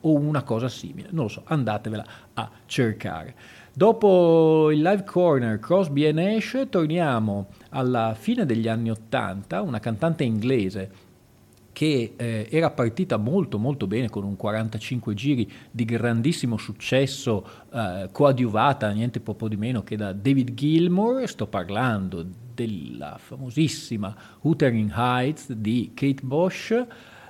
o 0.00 0.12
una 0.12 0.42
cosa 0.42 0.68
simile, 0.68 1.08
non 1.12 1.24
lo 1.24 1.30
so, 1.30 1.42
andatevela 1.44 2.04
a 2.34 2.50
cercare. 2.66 3.34
Dopo 3.72 4.72
il 4.72 4.82
live 4.82 5.04
corner 5.04 5.60
Crosby 5.60 6.02
e 6.02 6.12
Nash 6.12 6.66
torniamo 6.68 7.46
alla 7.70 8.14
fine 8.18 8.44
degli 8.44 8.66
anni 8.66 8.90
Ottanta, 8.90 9.62
una 9.62 9.78
cantante 9.78 10.24
inglese 10.24 10.90
che 11.72 12.14
eh, 12.16 12.48
era 12.50 12.70
partita 12.70 13.16
molto 13.16 13.58
molto 13.58 13.86
bene 13.86 14.08
con 14.08 14.24
un 14.24 14.36
45 14.36 15.14
giri 15.14 15.50
di 15.70 15.84
grandissimo 15.84 16.56
successo 16.56 17.46
eh, 17.72 18.08
coadiuvata 18.12 18.90
niente 18.90 19.20
poco 19.20 19.48
di 19.48 19.56
meno 19.56 19.82
che 19.82 19.96
da 19.96 20.12
David 20.12 20.54
Gilmour, 20.54 21.26
sto 21.28 21.46
parlando 21.46 22.24
della 22.54 23.18
famosissima 23.18 24.14
Wuthering 24.42 24.92
Heights 24.94 25.52
di 25.52 25.92
Kate 25.94 26.22
Bosch, 26.22 26.86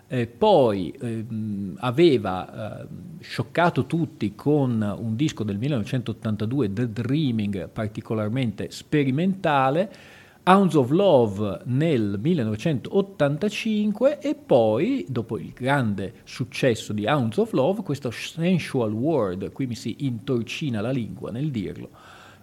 eh, 0.08 0.26
poi 0.26 0.94
ehm, 1.00 1.76
aveva 1.78 2.82
eh, 2.82 2.86
scioccato 3.20 3.86
tutti 3.86 4.34
con 4.34 4.82
un 4.98 5.16
disco 5.16 5.42
del 5.42 5.56
1982, 5.56 6.72
The 6.72 6.92
Dreaming, 6.92 7.68
particolarmente 7.70 8.70
sperimentale, 8.70 9.90
Hounds 10.44 10.74
of 10.74 10.90
Love 10.90 11.60
nel 11.66 12.18
1985 12.20 14.18
e 14.18 14.34
poi, 14.34 15.06
dopo 15.08 15.38
il 15.38 15.52
grande 15.52 16.14
successo 16.24 16.92
di 16.92 17.06
Hounds 17.06 17.36
of 17.36 17.52
Love, 17.52 17.84
questo 17.84 18.10
Sensual 18.10 18.92
World, 18.92 19.52
qui 19.52 19.68
mi 19.68 19.76
si 19.76 19.98
intorcina 20.00 20.80
la 20.80 20.90
lingua 20.90 21.30
nel 21.30 21.52
dirlo, 21.52 21.90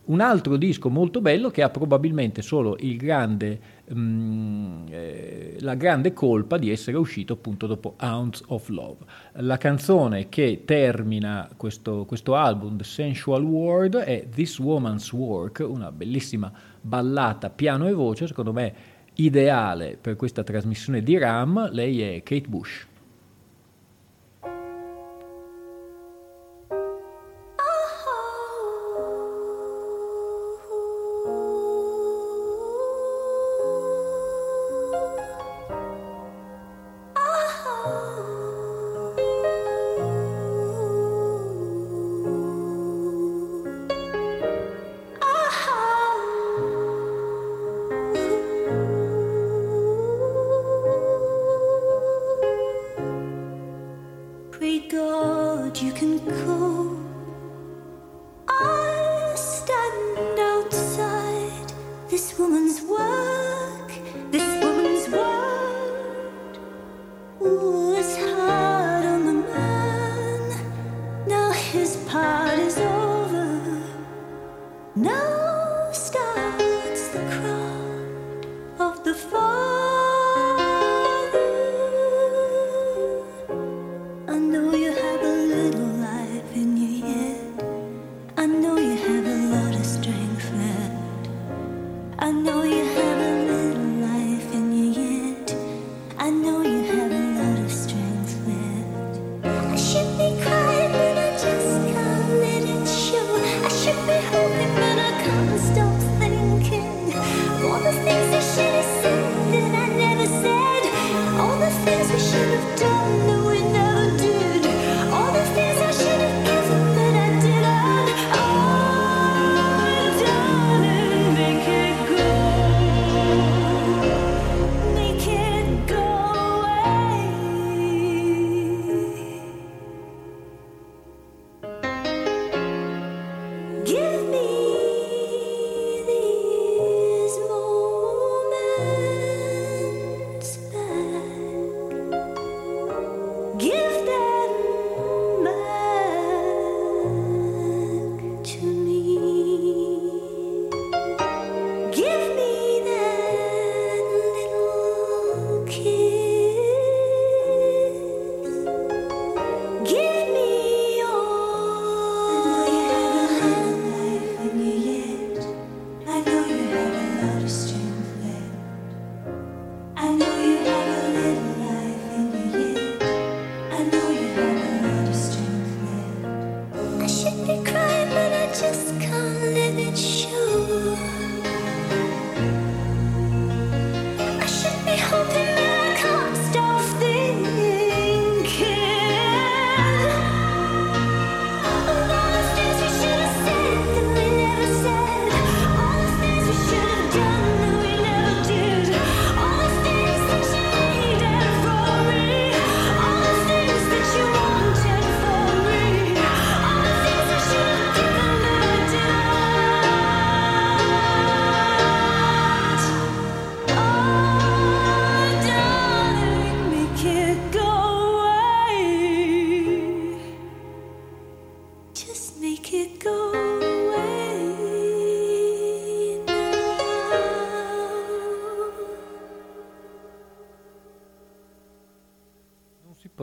un 0.05 0.21
altro 0.21 0.55
disco 0.55 0.89
molto 0.89 1.19
bello 1.19 1.49
che 1.49 1.61
ha 1.61 1.69
probabilmente 1.69 2.41
solo 2.41 2.77
grande, 2.79 3.59
mm, 3.93 4.85
eh, 4.89 5.57
la 5.59 5.75
grande 5.75 6.13
colpa 6.13 6.57
di 6.57 6.71
essere 6.71 6.95
uscito 6.95 7.33
appunto 7.33 7.67
dopo 7.67 7.95
Ounce 7.99 8.45
of 8.47 8.69
Love. 8.69 9.05
La 9.33 9.57
canzone 9.57 10.29
che 10.29 10.63
termina 10.63 11.49
questo, 11.57 12.05
questo 12.05 12.35
album, 12.35 12.77
The 12.77 12.85
Sensual 12.85 13.43
World, 13.43 13.97
è 13.97 14.25
This 14.33 14.57
Woman's 14.59 15.11
Work, 15.11 15.65
una 15.67 15.91
bellissima 15.91 16.49
ballata 16.81 17.49
piano 17.49 17.87
e 17.87 17.93
voce, 17.93 18.27
secondo 18.27 18.53
me 18.53 18.73
ideale 19.15 19.97
per 19.99 20.15
questa 20.15 20.43
trasmissione 20.43 21.01
di 21.01 21.17
RAM. 21.17 21.69
Lei 21.71 22.01
è 22.01 22.23
Kate 22.23 22.47
Bush. 22.47 22.87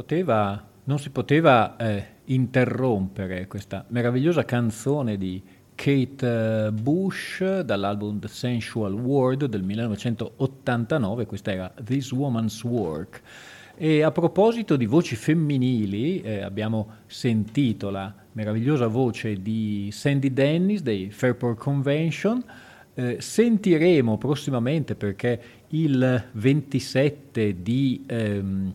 Poteva, 0.07 0.65
non 0.85 1.01
si 1.01 1.11
poteva 1.11 1.77
eh, 1.77 2.07
interrompere 2.27 3.49
questa 3.49 3.85
meravigliosa 3.89 4.45
canzone 4.45 5.19
di 5.19 5.43
Kate 5.75 6.67
eh, 6.67 6.71
Bush 6.71 7.43
dall'album 7.63 8.21
The 8.21 8.29
Sensual 8.29 8.93
World 8.93 9.47
del 9.47 9.65
1989, 9.65 11.27
questa 11.27 11.51
era 11.51 11.73
This 11.83 12.13
Woman's 12.13 12.63
Work. 12.63 13.21
E 13.75 14.03
a 14.03 14.13
proposito 14.13 14.77
di 14.77 14.87
voci 14.87 15.17
femminili, 15.17 16.21
eh, 16.21 16.41
abbiamo 16.41 16.99
sentito 17.07 17.91
la 17.91 18.15
meravigliosa 18.31 18.87
voce 18.87 19.43
di 19.43 19.89
Sandy 19.91 20.33
Dennis 20.33 20.83
dei 20.83 21.11
Fairport 21.11 21.59
Convention. 21.59 22.45
Eh, 22.95 23.17
sentiremo 23.19 24.17
prossimamente 24.19 24.95
perché 24.95 25.41
il 25.71 26.29
27 26.33 27.61
di 27.61 28.05
ehm, 28.07 28.75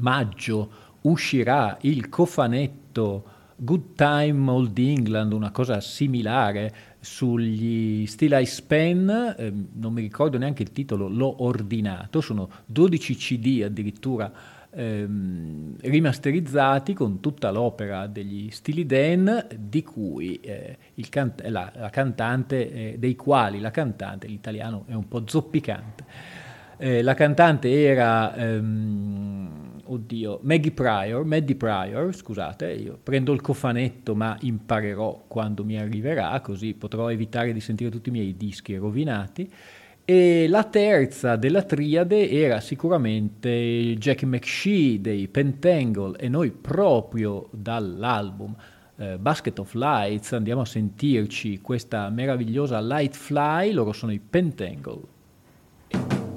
maggio 0.00 0.70
uscirà 1.02 1.78
il 1.82 2.08
cofanetto 2.08 3.36
Good 3.56 3.94
Time 3.94 4.50
Old 4.50 4.78
England, 4.78 5.32
una 5.32 5.50
cosa 5.50 5.80
similare 5.80 6.74
sugli 7.00 8.06
Still 8.06 8.40
I 8.40 8.46
Span, 8.46 9.34
eh, 9.36 9.52
non 9.72 9.92
mi 9.92 10.00
ricordo 10.00 10.38
neanche 10.38 10.62
il 10.62 10.70
titolo, 10.70 11.08
l'ho 11.08 11.42
ordinato, 11.42 12.20
sono 12.20 12.48
12 12.66 13.16
CD 13.16 13.62
addirittura 13.64 14.32
ehm, 14.70 15.76
rimasterizzati 15.80 16.94
con 16.94 17.20
tutta 17.20 17.50
l'opera 17.50 18.06
degli 18.06 18.50
Stili 18.50 18.86
Dan, 18.86 19.46
di 19.56 19.82
cui 19.82 20.38
eh, 20.40 20.76
can- 21.08 21.34
la, 21.46 21.72
la, 21.74 21.90
cantante, 21.90 22.70
eh, 22.70 22.96
dei 22.98 23.16
quali 23.16 23.58
la 23.58 23.70
cantante, 23.70 24.26
l'italiano 24.26 24.84
è 24.86 24.94
un 24.94 25.08
po' 25.08 25.24
zoppicante. 25.26 26.04
Eh, 26.76 27.02
la 27.02 27.14
cantante 27.14 27.82
era 27.82 28.36
ehm, 28.36 29.67
oddio, 29.88 30.40
Maggie 30.42 30.72
Pryor, 30.72 31.24
Maddie 31.24 31.56
Pryor, 31.56 32.14
scusate, 32.14 32.72
io 32.72 32.98
prendo 33.02 33.32
il 33.32 33.40
cofanetto 33.40 34.14
ma 34.14 34.36
imparerò 34.40 35.24
quando 35.26 35.64
mi 35.64 35.78
arriverà, 35.78 36.38
così 36.40 36.74
potrò 36.74 37.10
evitare 37.10 37.52
di 37.52 37.60
sentire 37.60 37.90
tutti 37.90 38.08
i 38.08 38.12
miei 38.12 38.36
dischi 38.36 38.76
rovinati. 38.76 39.50
E 40.04 40.46
la 40.48 40.64
terza 40.64 41.36
della 41.36 41.62
triade 41.62 42.30
era 42.30 42.60
sicuramente 42.60 43.94
Jackie 43.98 44.26
McShee 44.26 45.00
dei 45.02 45.28
Pentangle 45.28 46.16
e 46.18 46.28
noi 46.28 46.50
proprio 46.50 47.48
dall'album 47.50 48.54
eh, 48.96 49.18
Basket 49.18 49.58
of 49.58 49.74
Lights 49.74 50.32
andiamo 50.32 50.62
a 50.62 50.64
sentirci 50.64 51.60
questa 51.60 52.08
meravigliosa 52.10 52.80
Light 52.80 53.14
Fly, 53.14 53.72
loro 53.72 53.92
sono 53.92 54.12
i 54.12 54.18
Pentangle. 54.18 56.27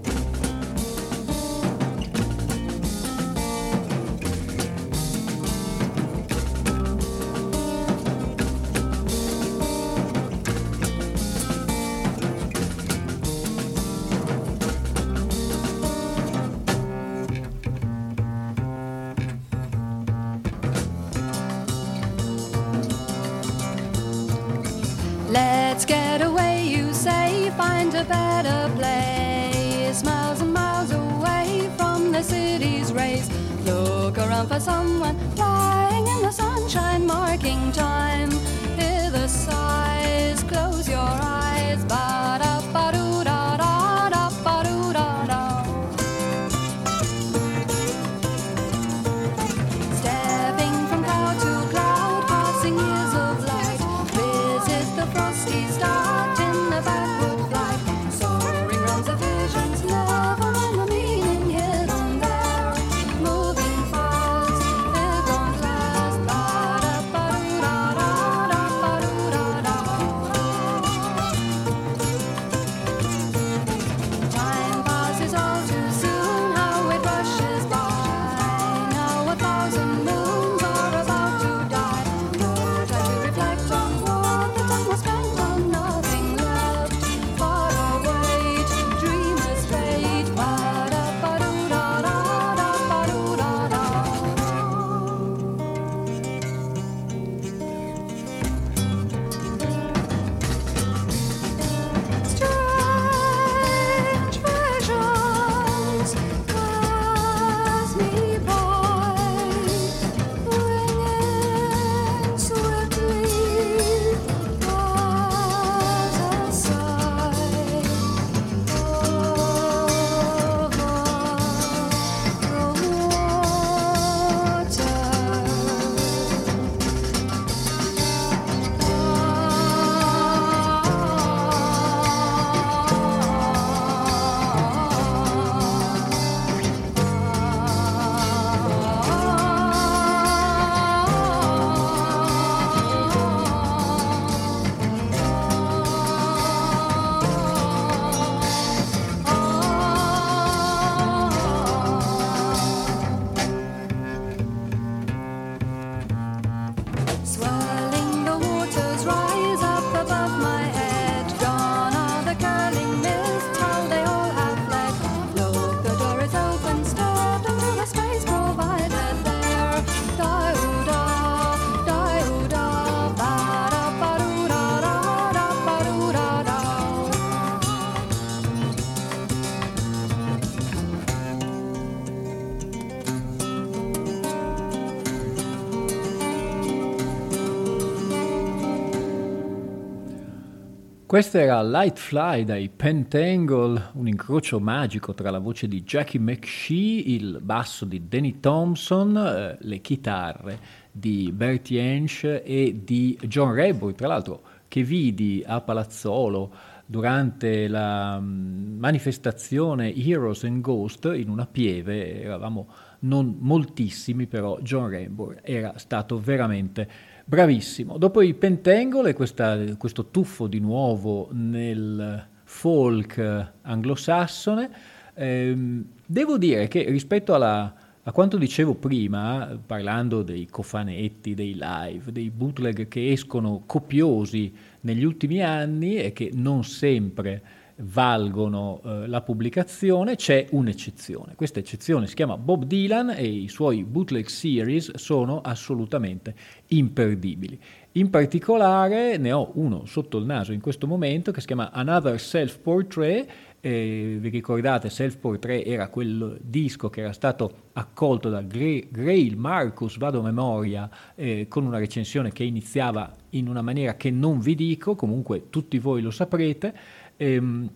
Questo 191.12 191.40
era 191.40 191.62
Light 191.62 191.98
Fly 191.98 192.46
dai 192.46 192.70
Pentangle, 192.70 193.90
un 193.96 194.08
incrocio 194.08 194.62
magico 194.62 195.14
tra 195.14 195.30
la 195.30 195.40
voce 195.40 195.68
di 195.68 195.84
Jackie 195.84 196.22
McShee, 196.22 197.04
il 197.06 197.40
basso 197.42 197.84
di 197.84 198.08
Danny 198.08 198.40
Thompson, 198.40 199.18
eh, 199.18 199.58
le 199.60 199.82
chitarre 199.82 200.58
di 200.90 201.30
Bertie 201.34 201.82
Hensch 201.82 202.24
e 202.24 202.80
di 202.86 203.20
John 203.24 203.54
Rebord, 203.54 203.96
tra 203.96 204.08
l'altro 204.08 204.42
che 204.70 204.84
vidi 204.84 205.44
a 205.46 205.60
Palazzolo 205.60 206.50
durante 206.86 207.68
la 207.68 208.18
mm, 208.18 208.80
manifestazione 208.80 209.94
Heroes 209.94 210.46
and 210.46 210.62
Ghost 210.62 211.12
in 211.14 211.28
una 211.28 211.46
pieve, 211.46 212.22
eravamo 212.22 212.68
non 213.00 213.36
moltissimi, 213.38 214.28
però 214.28 214.60
John 214.60 214.90
Rainbow 214.90 215.34
era 215.42 215.74
stato 215.76 216.20
veramente 216.20 216.88
bravissimo. 217.32 217.98
Dopo 217.98 218.22
i 218.22 218.34
Pentangle 218.34 219.12
e 219.12 219.14
questa, 219.14 219.58
questo 219.78 220.08
tuffo 220.08 220.48
di 220.48 220.60
nuovo 220.60 221.30
nel 221.32 222.28
folk 222.44 223.54
anglosassone, 223.62 224.70
ehm, 225.14 225.86
devo 226.06 226.38
dire 226.38 226.68
che 226.68 226.84
rispetto 226.90 227.34
alla, 227.34 227.74
a 228.04 228.12
quanto 228.12 228.36
dicevo 228.36 228.74
prima, 228.76 229.58
parlando 229.66 230.24
dei 230.24 230.46
cofanetti, 230.48 231.34
dei 231.34 231.58
live, 231.58 232.12
dei 232.12 232.30
bootleg 232.30 232.90
che 232.90 233.14
escono 233.14 233.64
copiosi 233.66 234.54
negli 234.82 235.06
ultimi 235.06 235.42
anni 235.42 235.96
e 235.96 236.12
che 236.12 236.32
non 236.34 236.66
sempre 236.66 237.42
valgono 237.84 238.82
eh, 238.84 239.08
la 239.08 239.22
pubblicazione, 239.22 240.16
c'è 240.16 240.48
un'eccezione. 240.52 241.36
Questa 241.36 241.60
eccezione 241.60 242.08
si 242.08 242.16
chiama 242.16 242.38
Bob 242.38 242.66
Dylan 242.66 243.12
e 243.12 243.26
i 243.26 243.48
suoi 243.48 243.84
bootleg 243.84 244.28
series 244.28 244.96
sono 244.96 245.42
assolutamente 245.42 246.36
imperdibili. 246.68 247.60
In 247.96 248.10
particolare 248.10 249.18
ne 249.18 249.34
ho 249.34 249.52
uno 249.56 249.86
sotto 249.86 250.18
il 250.18 250.26
naso 250.26 250.54
in 250.54 250.62
questo 250.62 250.88
momento 250.88 251.32
che 251.32 251.42
si 251.42 251.48
chiama 251.48 251.72
Another 251.72 252.20
Self 252.20 252.60
Portrait. 252.60 253.28
Eh, 253.60 254.18
vi 254.20 254.30
ricordate, 254.30 254.90
Self 254.90 255.18
Portrait 255.18 255.68
era 255.68 255.90
quel 255.90 256.40
disco 256.42 256.90
che 256.90 257.02
era 257.02 257.12
stato 257.12 257.70
accolto 257.74 258.30
da 258.30 258.42
Grail 258.42 259.36
Marcus, 259.36 259.98
vado 259.98 260.20
a 260.20 260.24
memoria, 260.24 260.90
eh, 261.16 261.48
con 261.50 261.66
una 261.66 261.78
recensione 261.78 262.32
che 262.32 262.44
iniziava 262.44 263.14
in 263.32 263.50
una 263.50 263.62
maniera 263.62 263.96
che 263.96 264.10
non 264.10 264.40
vi 264.40 264.56
dico, 264.56 264.96
comunque 264.96 265.50
tutti 265.50 265.78
voi 265.78 266.02
lo 266.02 266.12
saprete 266.12 266.74
ehm, 267.18 267.70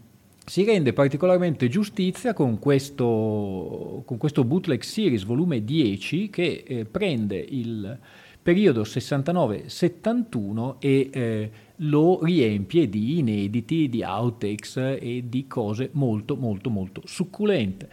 si 0.46 0.64
rende 0.64 0.94
particolarmente 0.94 1.68
giustizia 1.68 2.34
con 2.34 2.60
questo, 2.60 4.04
con 4.06 4.18
questo 4.18 4.44
bootleg 4.44 4.82
series 4.82 5.24
volume 5.24 5.64
10 5.64 6.30
che 6.30 6.64
eh, 6.66 6.86
prende 6.86 7.38
il 7.38 7.98
periodo 8.42 8.84
69-71 8.84 10.76
e 10.78 11.10
eh, 11.12 11.52
lo 11.78 12.24
riempie 12.24 12.88
di 12.88 13.18
inediti, 13.18 13.90
di 13.90 14.04
outtakes 14.04 14.78
e 14.78 15.24
di 15.28 15.48
cose 15.48 15.90
molto 15.94 16.36
molto 16.36 16.70
molto 16.70 17.02
succulente. 17.06 17.90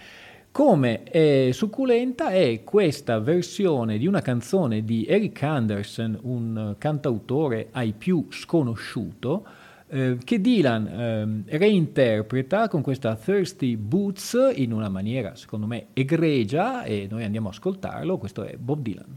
Come 0.52 1.04
è 1.04 1.48
succulenta 1.52 2.28
è 2.28 2.62
questa 2.64 3.18
versione 3.18 3.96
di 3.96 4.06
una 4.06 4.20
canzone 4.20 4.84
di 4.84 5.06
Eric 5.06 5.42
Anderson, 5.42 6.18
un 6.24 6.74
cantautore 6.76 7.68
ai 7.70 7.94
più 7.96 8.26
sconosciuto, 8.28 9.46
eh, 9.92 10.16
che 10.24 10.40
Dylan 10.40 11.44
eh, 11.46 11.58
reinterpreta 11.58 12.68
con 12.68 12.80
questa 12.80 13.14
Thirsty 13.14 13.76
Boots 13.76 14.52
in 14.54 14.72
una 14.72 14.88
maniera 14.88 15.36
secondo 15.36 15.66
me 15.66 15.88
egregia 15.92 16.84
e 16.84 17.06
noi 17.10 17.24
andiamo 17.24 17.48
a 17.48 17.50
ascoltarlo, 17.50 18.16
questo 18.16 18.42
è 18.42 18.56
Bob 18.56 18.80
Dylan. 18.80 19.16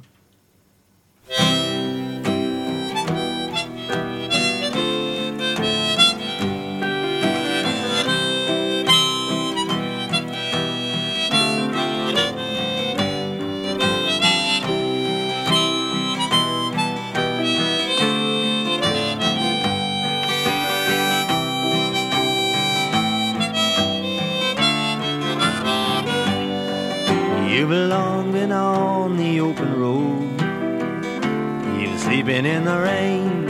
You've 32.36 32.46
in 32.48 32.66
the 32.66 32.78
rain. 32.82 33.48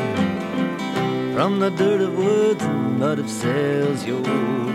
From 1.33 1.59
the 1.59 1.71
dirt 1.71 2.01
of 2.01 2.15
woods 2.15 2.63
and 2.63 2.99
mud 2.99 3.17
of 3.17 3.27
cells, 3.27 4.05
your 4.05 4.21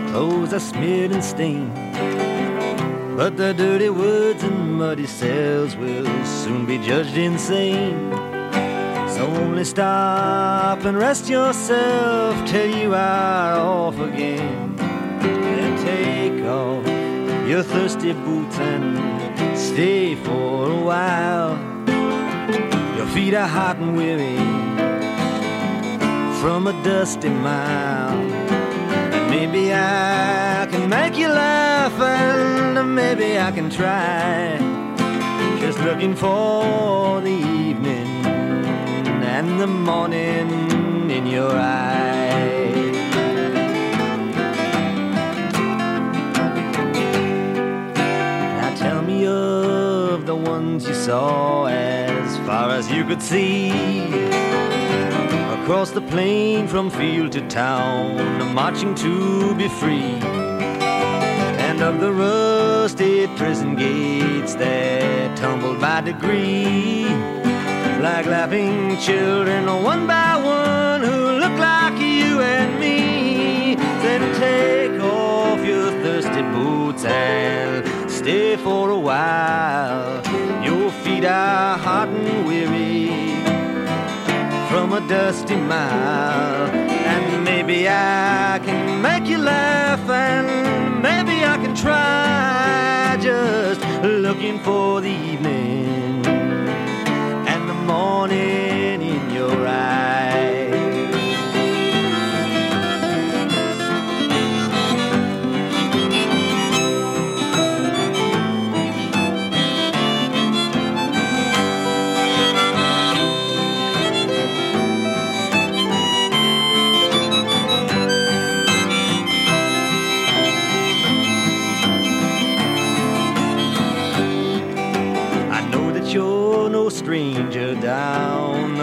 clothes 0.09 0.51
are 0.51 0.59
smeared 0.59 1.13
and 1.13 1.23
stained. 1.23 1.73
But 3.15 3.37
the 3.37 3.53
dirty 3.53 3.89
woods 3.89 4.43
and 4.43 4.73
muddy 4.73 5.07
cells 5.07 5.77
will 5.77 6.05
soon 6.25 6.65
be 6.65 6.77
judged 6.79 7.15
insane. 7.15 8.11
So 9.15 9.27
only 9.27 9.63
stop 9.63 10.83
and 10.83 10.97
rest 10.97 11.29
yourself 11.29 12.35
till 12.49 12.69
you 12.69 12.93
are 12.93 13.53
off 13.59 13.97
again. 13.97 14.75
And 15.21 15.79
take 15.79 16.43
off 16.43 16.85
your 17.47 17.63
thirsty 17.63 18.11
boots 18.11 18.57
and 18.57 19.57
stay 19.57 20.15
for 20.15 20.69
a 20.69 20.81
while. 20.83 21.70
Feet 23.13 23.33
are 23.33 23.45
hot 23.45 23.75
and 23.75 23.97
weary 23.97 24.37
from 26.39 26.67
a 26.67 26.73
dusty 26.81 27.27
mile. 27.27 28.17
And 29.13 29.29
maybe 29.29 29.73
I 29.73 30.65
can 30.71 30.87
make 30.87 31.17
you 31.17 31.27
laugh, 31.27 31.91
and 31.99 32.95
maybe 32.95 33.37
I 33.37 33.51
can 33.51 33.69
try. 33.69 34.57
Just 35.59 35.79
looking 35.81 36.15
for 36.15 37.19
the 37.19 37.37
evening 37.67 38.25
and 39.35 39.59
the 39.59 39.67
morning 39.67 41.11
in 41.11 41.27
your 41.27 41.51
eyes. 41.51 42.95
Now 48.57 48.73
tell 48.75 49.01
me 49.01 49.27
of 49.27 50.25
the 50.25 50.35
ones 50.35 50.87
you 50.87 50.93
saw 50.93 51.67
far 52.51 52.69
as 52.71 52.91
you 52.91 53.05
could 53.05 53.21
see. 53.21 53.71
Across 55.57 55.91
the 55.91 56.01
plain 56.13 56.67
from 56.67 56.89
field 56.89 57.31
to 57.31 57.41
town, 57.47 58.53
marching 58.53 58.93
to 58.95 59.55
be 59.55 59.69
free. 59.81 60.17
And 61.67 61.79
of 61.81 62.01
the 62.01 62.11
rusted 62.11 63.29
prison 63.37 63.77
gates 63.77 64.53
that 64.55 65.37
tumbled 65.37 65.79
by 65.79 66.01
degree. 66.01 67.05
Like 68.07 68.25
laughing 68.25 68.97
children, 68.97 69.61
one 69.93 70.05
by 70.05 70.35
one, 70.35 71.01
who 71.09 71.19
look 71.43 71.57
like 71.57 71.97
you 72.01 72.41
and 72.41 72.71
me. 72.83 73.75
Then 74.03 74.21
take 74.45 75.01
off 75.01 75.59
your 75.71 75.89
thirsty 76.03 76.43
boots 76.55 77.05
and 77.05 77.90
stay 78.21 78.55
for 78.55 78.91
a 78.91 78.99
while. 78.99 80.21
Your 80.63 80.91
feet 81.01 81.25
are 81.25 81.75
hot 81.75 82.07
and 82.07 82.45
weary 82.45 83.09
from 84.69 84.93
a 84.93 85.01
dusty 85.07 85.55
mile. 85.55 86.69
And 87.13 87.43
maybe 87.43 87.89
I 87.89 88.59
can 88.63 89.01
make 89.01 89.25
you 89.25 89.39
laugh, 89.39 90.07
and 90.07 91.01
maybe 91.01 91.43
I 91.53 91.57
can 91.63 91.73
try 91.75 93.17
just 93.19 93.81
looking 94.03 94.59
for 94.59 95.01
the 95.01 95.15
evening 95.31 96.23
and 97.51 97.61
the 97.71 97.79
morning 97.93 98.80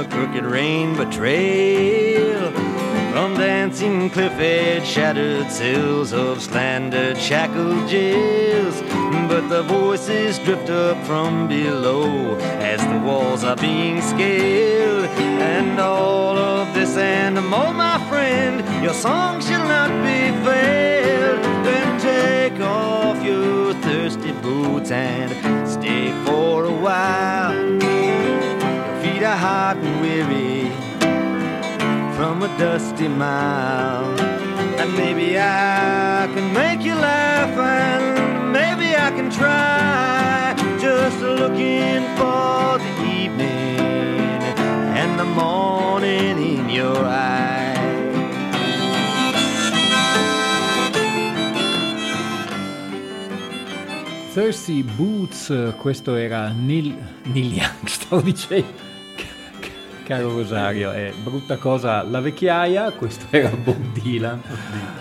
the 0.03 0.09
crooked 0.11 0.45
rainbow 0.45 1.11
trail. 1.11 2.53
From 3.13 3.35
dancing 3.35 4.11
cliff 4.11 4.33
edge, 4.35 4.87
shattered 4.87 5.51
sills 5.51 6.13
of 6.13 6.41
slandered, 6.41 7.19
shackled 7.19 7.89
jails. 7.89 8.81
But 9.29 9.49
the 9.49 9.63
voices 9.63 10.39
drift 10.39 10.71
up 10.71 10.97
from 11.05 11.49
below 11.49 12.37
as 12.61 12.81
the 12.81 12.99
walls 13.01 13.43
are 13.43 13.57
being 13.57 14.01
scaled. 14.01 15.07
And 15.57 15.81
all 15.81 16.39
of 16.39 16.75
this 16.75 16.97
and 16.97 17.35
more, 17.49 17.75
my 17.75 17.99
friend, 18.09 18.57
your 18.85 18.95
song 18.95 19.41
shall 19.41 19.67
not 19.67 19.91
be 20.07 20.21
failed. 20.45 21.43
Then 21.67 21.89
take 22.01 22.61
off 22.61 23.25
your 23.25 23.75
thirsty 23.75 24.33
boots 24.43 24.93
and 24.93 25.69
stay 25.69 26.13
for 26.25 26.65
a 26.67 26.73
while. 26.87 27.88
Are 29.29 29.37
hot 29.37 29.77
and 29.77 30.01
weary 30.01 30.71
from 32.17 32.43
a 32.43 32.49
dusty 32.57 33.09
mile. 33.09 34.19
And 34.81 34.97
maybe 34.97 35.39
I 35.39 36.31
can 36.35 36.51
make 36.55 36.81
you 36.83 36.95
laugh, 36.95 37.55
and 37.59 38.51
maybe 38.51 38.97
I 38.97 39.11
can 39.11 39.29
try 39.29 40.55
just 40.81 41.21
looking 41.21 42.01
for 42.17 42.79
the 42.79 42.93
evening 43.21 43.79
and 44.97 45.19
the 45.19 45.27
morning 45.27 46.39
in 46.39 46.71
your 46.71 46.97
eyes. 46.97 47.77
Thirsty 54.33 54.83
Boots, 54.83 55.51
eh, 55.51 55.75
questo 55.77 56.15
era 56.15 56.49
Neil, 56.49 56.97
Neil 57.25 57.53
Young, 57.53 57.87
stavo 57.89 58.23
dicendo. 58.23 58.88
Caro 60.09 60.31
Rosario, 60.31 60.91
è 60.91 61.13
brutta 61.23 61.59
cosa 61.59 62.03
la 62.03 62.21
vecchiaia, 62.21 62.93
questo 62.93 63.27
era 63.29 63.51
Bob 63.51 63.93
Dylan 63.93 64.41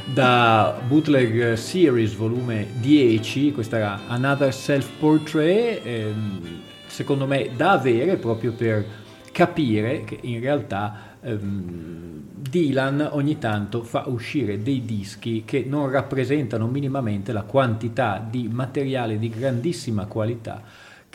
da 0.03 0.77
Bootleg 0.85 1.53
Series 1.53 2.13
volume 2.13 2.67
10, 2.81 3.53
questa 3.53 3.77
era 3.77 4.01
Another 4.07 4.53
Self 4.53 4.89
Portrait, 4.99 5.79
ehm, 5.81 6.59
secondo 6.87 7.25
me 7.25 7.51
da 7.55 7.71
avere 7.71 8.17
proprio 8.17 8.51
per 8.51 8.85
capire 9.31 10.03
che 10.03 10.19
in 10.23 10.41
realtà 10.41 11.15
ehm, 11.21 12.23
Dylan 12.33 13.07
ogni 13.13 13.37
tanto 13.37 13.83
fa 13.83 14.03
uscire 14.07 14.61
dei 14.61 14.83
dischi 14.83 15.43
che 15.45 15.63
non 15.65 15.89
rappresentano 15.89 16.67
minimamente 16.67 17.31
la 17.31 17.43
quantità 17.43 18.21
di 18.29 18.49
materiale 18.51 19.17
di 19.17 19.29
grandissima 19.29 20.05
qualità 20.05 20.61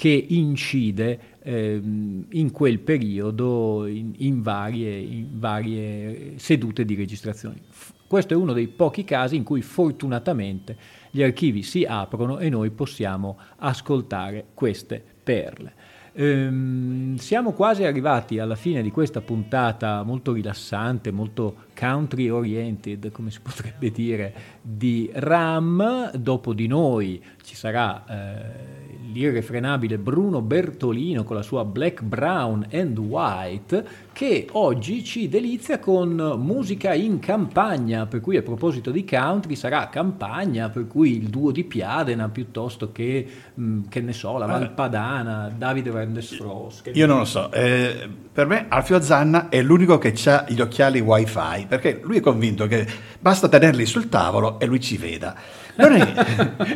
che 0.02 0.26
incide 0.30 1.36
ehm, 1.44 2.24
in 2.30 2.50
quel 2.50 2.80
periodo 2.80 3.86
in, 3.86 4.14
in, 4.16 4.42
varie, 4.42 4.98
in 4.98 5.38
varie 5.38 6.32
sedute 6.38 6.84
di 6.84 6.96
registrazione. 6.96 7.60
Questo 8.08 8.34
è 8.34 8.36
uno 8.36 8.52
dei 8.52 8.66
pochi 8.66 9.04
casi 9.04 9.36
in 9.36 9.44
cui 9.44 9.62
fortunatamente 9.62 10.76
gli 11.12 11.22
archivi 11.22 11.62
si 11.62 11.84
aprono 11.84 12.40
e 12.40 12.48
noi 12.48 12.70
possiamo 12.70 13.38
ascoltare 13.58 14.46
queste 14.54 15.00
perle. 15.22 15.72
Ehm, 16.14 17.14
siamo 17.14 17.52
quasi 17.52 17.84
arrivati 17.84 18.40
alla 18.40 18.56
fine 18.56 18.82
di 18.82 18.90
questa 18.90 19.20
puntata 19.20 20.02
molto 20.02 20.32
rilassante, 20.32 21.12
molto 21.12 21.66
country 21.78 22.28
oriented, 22.28 23.12
come 23.12 23.30
si 23.30 23.38
potrebbe 23.40 23.92
dire, 23.92 24.34
di 24.60 25.08
Ram. 25.12 26.10
Dopo 26.16 26.54
di 26.54 26.66
noi 26.66 27.22
ci 27.44 27.54
sarà 27.54 28.04
eh, 28.04 28.91
l'irrefrenabile 29.12 29.98
Bruno 29.98 30.40
Bertolino 30.40 31.22
con 31.22 31.36
la 31.36 31.42
sua 31.42 31.64
Black, 31.64 32.02
Brown 32.02 32.66
and 32.72 32.98
White 32.98 33.84
che 34.12 34.46
oggi 34.52 35.04
ci 35.04 35.28
delizia 35.28 35.78
con 35.78 36.14
musica 36.38 36.92
in 36.94 37.18
campagna, 37.18 38.06
per 38.06 38.20
cui 38.20 38.36
a 38.36 38.42
proposito 38.42 38.90
di 38.90 39.04
country 39.04 39.54
sarà 39.54 39.88
campagna, 39.88 40.68
per 40.68 40.86
cui 40.86 41.16
il 41.16 41.28
duo 41.28 41.50
di 41.50 41.64
Piadena 41.64 42.28
piuttosto 42.28 42.92
che, 42.92 43.26
mh, 43.54 43.88
che 43.88 44.00
ne 44.00 44.12
so, 44.12 44.36
la 44.38 44.46
Valpadana, 44.46 45.52
Davide 45.56 45.90
Vandesfros. 45.90 46.82
Io 46.92 47.06
non 47.06 47.18
lo 47.18 47.24
so, 47.24 47.50
eh, 47.52 48.08
per 48.32 48.46
me 48.46 48.66
Alfio 48.68 49.00
Zanna 49.00 49.48
è 49.48 49.62
l'unico 49.62 49.98
che 49.98 50.14
ha 50.26 50.44
gli 50.48 50.60
occhiali 50.60 51.00
wifi, 51.00 51.66
perché 51.68 52.00
lui 52.02 52.18
è 52.18 52.20
convinto 52.20 52.66
che 52.66 52.86
basta 53.18 53.48
tenerli 53.48 53.86
sul 53.86 54.08
tavolo 54.08 54.58
e 54.58 54.66
lui 54.66 54.80
ci 54.80 54.96
veda. 54.96 55.34
Non 55.74 55.92
è, 55.92 56.12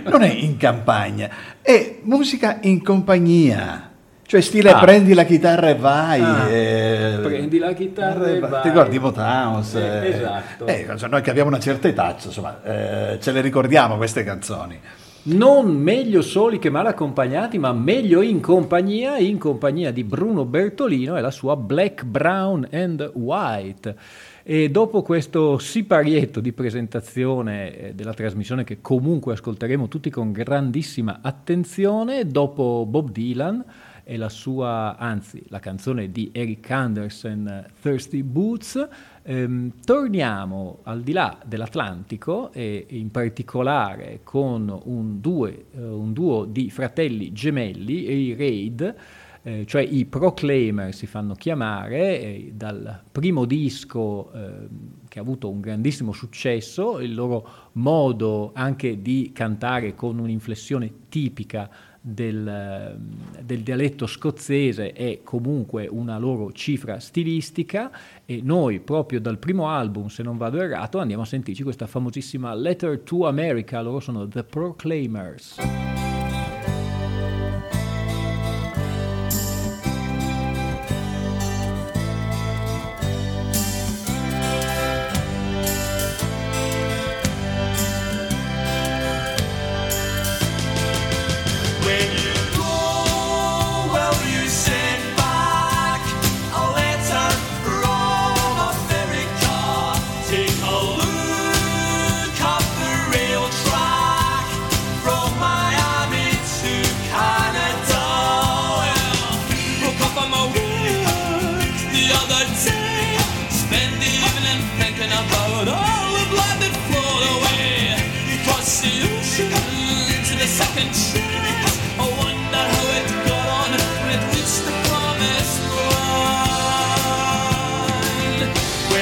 non 0.04 0.22
è 0.22 0.32
in 0.32 0.56
campagna, 0.56 1.28
è 1.60 1.96
musica 2.02 2.58
in 2.62 2.82
compagnia. 2.82 3.90
Cioè 4.26 4.40
stile 4.40 4.70
Ah. 4.70 4.80
prendi 4.80 5.14
la 5.14 5.22
chitarra 5.24 5.68
e 5.68 5.76
vai. 5.76 6.20
Ah, 6.20 6.48
eh, 6.48 7.18
prendi 7.22 7.58
la 7.58 7.72
chitarra 7.74 8.26
e 8.26 8.40
vai. 8.40 8.62
Ti 8.62 8.68
ricordi 8.68 8.98
Motowns? 8.98 9.74
Eh, 9.76 10.08
esatto. 10.08 10.66
Eh, 10.66 10.86
cioè, 10.96 11.08
noi 11.08 11.20
che 11.22 11.30
abbiamo 11.30 11.48
una 11.48 11.60
certa 11.60 11.86
età, 11.86 12.16
insomma, 12.20 12.60
eh, 12.64 13.18
ce 13.20 13.30
le 13.30 13.40
ricordiamo 13.40 13.96
queste 13.96 14.24
canzoni. 14.24 14.80
Non 15.26 15.74
meglio 15.74 16.22
soli 16.22 16.60
che 16.60 16.70
mal 16.70 16.86
accompagnati, 16.86 17.58
ma 17.58 17.72
meglio 17.72 18.22
in 18.22 18.40
compagnia, 18.40 19.18
in 19.18 19.38
compagnia 19.38 19.90
di 19.90 20.04
Bruno 20.04 20.44
Bertolino 20.44 21.16
e 21.16 21.20
la 21.20 21.32
sua 21.32 21.56
Black, 21.56 22.04
Brown 22.04 22.68
and 22.70 23.10
White. 23.12 23.96
E 24.44 24.70
dopo 24.70 25.02
questo 25.02 25.58
siparietto 25.58 26.38
di 26.38 26.52
presentazione 26.52 27.76
eh, 27.76 27.94
della 27.94 28.14
trasmissione 28.14 28.62
che 28.62 28.80
comunque 28.80 29.32
ascolteremo 29.32 29.88
tutti 29.88 30.10
con 30.10 30.30
grandissima 30.30 31.18
attenzione, 31.20 32.24
dopo 32.28 32.86
Bob 32.88 33.10
Dylan 33.10 33.64
e 34.04 34.16
la 34.16 34.28
sua, 34.28 34.96
anzi 34.96 35.42
la 35.48 35.58
canzone 35.58 36.12
di 36.12 36.30
Eric 36.32 36.70
Anderson, 36.70 37.66
Thirsty 37.82 38.22
Boots, 38.22 38.88
ehm, 39.26 39.72
torniamo 39.84 40.78
al 40.84 41.02
di 41.02 41.12
là 41.12 41.38
dell'Atlantico 41.44 42.52
e 42.52 42.86
in 42.90 43.10
particolare 43.10 44.20
con 44.22 44.80
un, 44.84 45.20
due, 45.20 45.66
eh, 45.72 45.82
un 45.82 46.12
duo 46.12 46.44
di 46.44 46.70
fratelli 46.70 47.32
gemelli, 47.32 48.10
i 48.10 48.34
Raid, 48.34 48.94
eh, 49.42 49.64
cioè 49.66 49.82
i 49.82 50.04
Proclaimer 50.06 50.94
si 50.94 51.06
fanno 51.06 51.34
chiamare, 51.34 52.20
eh, 52.20 52.52
dal 52.54 53.02
primo 53.12 53.44
disco 53.44 54.32
eh, 54.32 54.68
che 55.08 55.18
ha 55.18 55.22
avuto 55.22 55.50
un 55.50 55.60
grandissimo 55.60 56.12
successo, 56.12 57.00
il 57.00 57.14
loro 57.14 57.48
modo 57.72 58.52
anche 58.54 59.02
di 59.02 59.30
cantare 59.32 59.94
con 59.94 60.18
un'inflessione 60.18 60.90
tipica 61.08 61.68
del, 62.08 62.96
del 63.42 63.60
dialetto 63.62 64.06
scozzese 64.06 64.92
è 64.92 65.22
comunque 65.24 65.88
una 65.88 66.18
loro 66.18 66.52
cifra 66.52 67.00
stilistica 67.00 67.90
e 68.24 68.40
noi 68.44 68.78
proprio 68.78 69.20
dal 69.20 69.38
primo 69.38 69.68
album, 69.68 70.06
se 70.06 70.22
non 70.22 70.36
vado 70.36 70.62
errato, 70.62 70.98
andiamo 70.98 71.22
a 71.22 71.26
sentirci 71.26 71.64
questa 71.64 71.88
famosissima 71.88 72.54
Letter 72.54 73.00
to 73.00 73.26
America, 73.26 73.82
loro 73.82 73.98
sono 73.98 74.28
The 74.28 74.44
Proclaimers. 74.44 76.15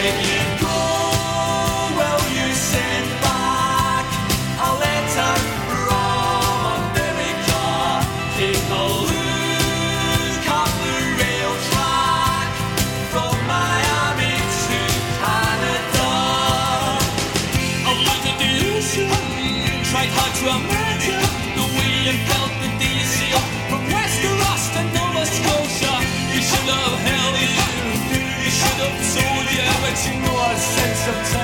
thank 0.05 0.29
you. 0.29 0.34
Our 31.07 31.44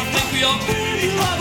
I 0.00 0.04
think 0.04 0.32
we 0.32 0.44
all 0.44 0.58
really 0.68 1.10
love 1.18 1.37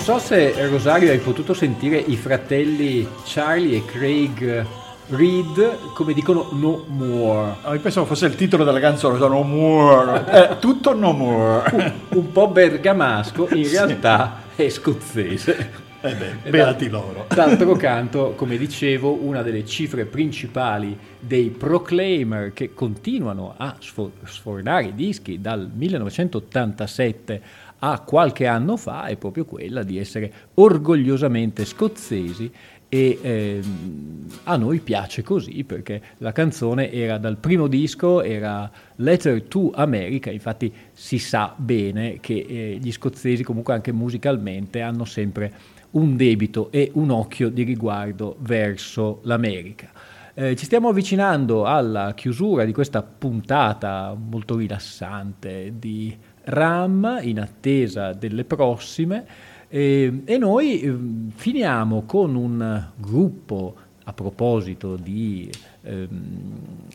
non 0.00 0.18
so 0.18 0.26
se 0.26 0.66
Rosario 0.66 1.10
hai 1.10 1.18
potuto 1.18 1.52
sentire 1.52 1.98
i 1.98 2.16
fratelli 2.16 3.06
Charlie 3.26 3.76
e 3.76 3.84
Craig 3.84 4.66
Reed 5.08 5.92
come 5.92 6.14
dicono 6.14 6.48
no 6.52 6.84
more. 6.86 7.56
Ah, 7.60 7.74
io 7.74 7.80
pensavo 7.80 8.06
fosse 8.06 8.24
il 8.24 8.34
titolo 8.34 8.64
della 8.64 8.80
canzone, 8.80 9.18
sono 9.18 9.42
more. 9.42 10.24
Eh, 10.52 10.58
tutto 10.58 10.94
no 10.94 11.12
more. 11.12 11.94
Un 12.14 12.32
po' 12.32 12.48
bergamasco, 12.48 13.48
in 13.52 13.68
realtà 13.68 14.44
è 14.56 14.70
scozzese. 14.70 15.88
Eh 16.00 16.14
beh, 16.14 16.48
beati 16.48 16.88
loro. 16.88 17.26
D'altro 17.28 17.74
canto, 17.74 18.32
come 18.34 18.56
dicevo, 18.56 19.18
una 19.22 19.42
delle 19.42 19.66
cifre 19.66 20.06
principali 20.06 20.96
dei 21.18 21.50
Proclaimer 21.50 22.54
che 22.54 22.72
continuano 22.72 23.52
a 23.54 23.76
sfo- 23.78 24.12
sfornare 24.24 24.86
i 24.86 24.94
dischi 24.94 25.42
dal 25.42 25.70
1987 25.70 27.42
a 27.80 28.00
qualche 28.00 28.46
anno 28.46 28.76
fa 28.76 29.06
è 29.06 29.16
proprio 29.16 29.44
quella 29.44 29.82
di 29.82 29.98
essere 29.98 30.32
orgogliosamente 30.54 31.64
scozzesi 31.64 32.50
e 32.92 33.18
ehm, 33.22 34.26
a 34.44 34.56
noi 34.56 34.80
piace 34.80 35.22
così 35.22 35.62
perché 35.62 36.02
la 36.18 36.32
canzone 36.32 36.90
era 36.90 37.18
dal 37.18 37.36
primo 37.36 37.68
disco, 37.68 38.20
era 38.20 38.68
Letter 38.96 39.42
to 39.42 39.70
America, 39.72 40.30
infatti 40.30 40.72
si 40.92 41.18
sa 41.18 41.54
bene 41.56 42.18
che 42.18 42.44
eh, 42.48 42.78
gli 42.80 42.90
scozzesi 42.90 43.44
comunque 43.44 43.74
anche 43.74 43.92
musicalmente 43.92 44.80
hanno 44.80 45.04
sempre 45.04 45.52
un 45.92 46.16
debito 46.16 46.72
e 46.72 46.90
un 46.94 47.10
occhio 47.10 47.48
di 47.48 47.62
riguardo 47.62 48.36
verso 48.40 49.20
l'America. 49.22 49.90
Eh, 50.34 50.56
ci 50.56 50.64
stiamo 50.64 50.88
avvicinando 50.88 51.66
alla 51.66 52.12
chiusura 52.14 52.64
di 52.64 52.72
questa 52.72 53.02
puntata 53.02 54.16
molto 54.18 54.56
rilassante 54.56 55.74
di 55.76 56.16
RAM 56.50 57.20
in 57.22 57.40
attesa 57.40 58.12
delle 58.12 58.44
prossime 58.44 59.24
eh, 59.68 60.22
e 60.24 60.38
noi 60.38 60.80
eh, 60.80 60.96
finiamo 61.34 62.02
con 62.02 62.34
un 62.34 62.88
gruppo 62.96 63.76
a 64.04 64.12
proposito 64.12 64.96
di 64.96 65.50
ehm, 65.82 66.08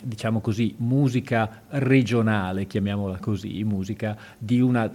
diciamo 0.03 0.41
così 0.41 0.75
musica 0.77 1.61
regionale, 1.69 2.67
chiamiamola 2.67 3.17
così, 3.19 3.63
musica 3.63 4.17
di 4.37 4.59
una 4.59 4.91